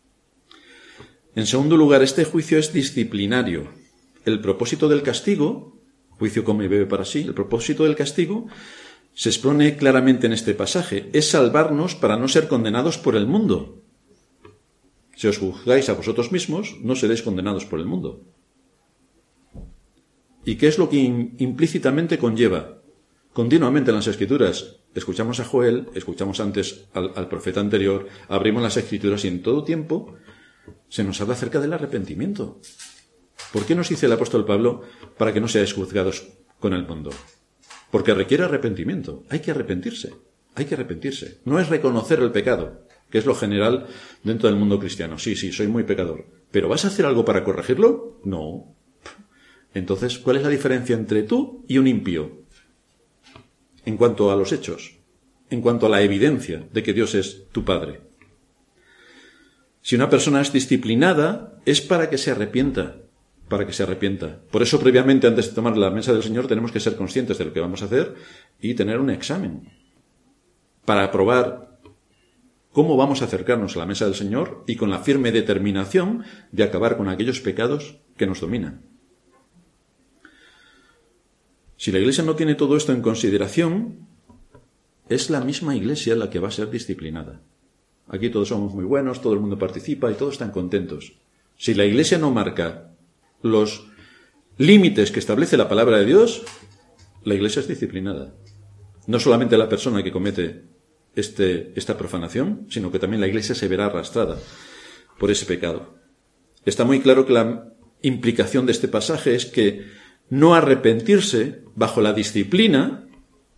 [1.35, 3.69] En segundo lugar, este juicio es disciplinario.
[4.25, 5.77] El propósito del castigo,
[6.11, 8.47] juicio come y bebe para sí, el propósito del castigo
[9.13, 13.84] se expone claramente en este pasaje, es salvarnos para no ser condenados por el mundo.
[15.15, 18.21] Si os juzgáis a vosotros mismos, no seréis condenados por el mundo.
[20.43, 22.81] ¿Y qué es lo que implícitamente conlleva?
[23.33, 29.25] Continuamente en las escrituras escuchamos a Joel, escuchamos antes al, profeta anterior, abrimos las escrituras
[29.25, 30.15] y en todo tiempo
[30.87, 32.61] se nos habla acerca del arrepentimiento.
[33.51, 34.83] ¿Por qué nos dice el apóstol Pablo
[35.17, 36.27] para que no seáis juzgados
[36.59, 37.09] con el mundo?
[37.91, 39.23] Porque requiere arrepentimiento.
[39.29, 40.13] Hay que arrepentirse.
[40.55, 41.41] Hay que arrepentirse.
[41.43, 42.84] No es reconocer el pecado,
[43.15, 43.87] que es lo general
[44.25, 45.17] dentro del mundo cristiano.
[45.17, 46.25] Sí, sí, soy muy pecador.
[46.51, 48.19] ¿Pero vas a hacer algo para corregirlo?
[48.25, 48.75] No.
[49.73, 52.41] Entonces, ¿cuál es la diferencia entre tú y un impío?
[53.85, 54.97] En cuanto a los hechos,
[55.49, 58.01] en cuanto a la evidencia de que Dios es tu Padre.
[59.81, 62.97] Si una persona es disciplinada, es para que se arrepienta,
[63.47, 64.41] para que se arrepienta.
[64.51, 67.45] Por eso, previamente, antes de tomar la mesa del Señor, tenemos que ser conscientes de
[67.45, 68.13] lo que vamos a hacer
[68.59, 69.69] y tener un examen
[70.83, 71.74] para probar
[72.75, 76.63] cómo vamos a acercarnos a la mesa del Señor y con la firme determinación de
[76.63, 78.81] acabar con aquellos pecados que nos dominan.
[81.77, 84.05] Si la Iglesia no tiene todo esto en consideración,
[85.07, 87.41] es la misma Iglesia la que va a ser disciplinada.
[88.09, 91.13] Aquí todos somos muy buenos, todo el mundo participa y todos están contentos.
[91.57, 92.91] Si la Iglesia no marca
[93.41, 93.87] los
[94.57, 96.43] límites que establece la palabra de Dios,
[97.23, 98.33] la Iglesia es disciplinada.
[99.07, 100.74] No solamente la persona que comete
[101.15, 104.37] este, esta profanación, sino que también la Iglesia se verá arrastrada
[105.19, 105.95] por ese pecado.
[106.65, 109.85] Está muy claro que la implicación de este pasaje es que
[110.29, 113.07] no arrepentirse bajo la disciplina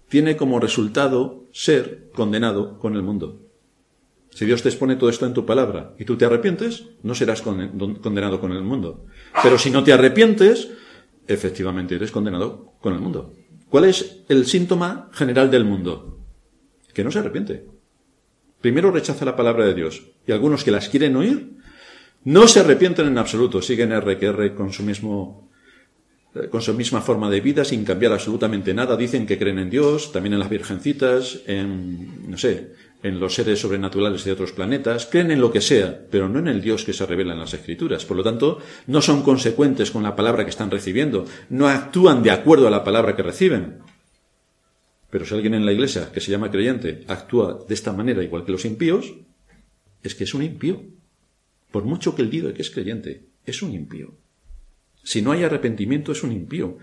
[0.09, 3.41] tiene como resultado ser condenado con el mundo.
[4.29, 7.41] Si Dios te expone todo esto en tu palabra y tú te arrepientes, no serás
[7.41, 9.05] condenado con el mundo.
[9.41, 10.69] Pero si no te arrepientes,
[11.27, 13.33] efectivamente eres condenado con el mundo.
[13.69, 16.16] ¿Cuál es el síntoma general del mundo?
[16.97, 17.63] Que no se arrepiente.
[18.59, 21.51] Primero rechaza la palabra de Dios y algunos que las quieren oír
[22.23, 27.01] no se arrepienten en absoluto, siguen R que R con su eh, con su misma
[27.01, 28.97] forma de vida, sin cambiar absolutamente nada.
[28.97, 32.73] Dicen que creen en Dios, también en las virgencitas, en, no sé,
[33.03, 36.47] en los seres sobrenaturales de otros planetas, creen en lo que sea, pero no en
[36.47, 38.05] el Dios que se revela en las Escrituras.
[38.05, 42.31] Por lo tanto, no son consecuentes con la palabra que están recibiendo, no actúan de
[42.31, 43.83] acuerdo a la palabra que reciben.
[45.09, 48.45] Pero si alguien en la iglesia que se llama creyente actúa de esta manera igual
[48.45, 49.13] que los impíos,
[50.03, 50.83] es que es un impío.
[51.71, 54.13] Por mucho que él diga que es creyente, es un impío.
[55.03, 56.77] Si no hay arrepentimiento es un impío.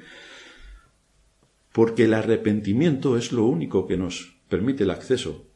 [1.73, 5.47] Porque el arrepentimiento es lo único que nos permite el acceso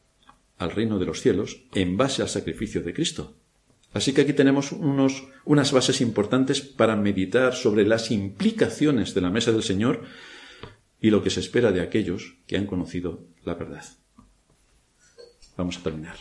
[0.57, 3.35] al reino de los cielos en base al sacrificio de Cristo.
[3.93, 9.31] Así que aquí tenemos unos, unas bases importantes para meditar sobre las implicaciones de la
[9.31, 10.03] mesa del Señor
[11.01, 13.85] y lo que se espera de aquellos que han conocido la verdad.
[15.55, 16.17] Vamos a terminar.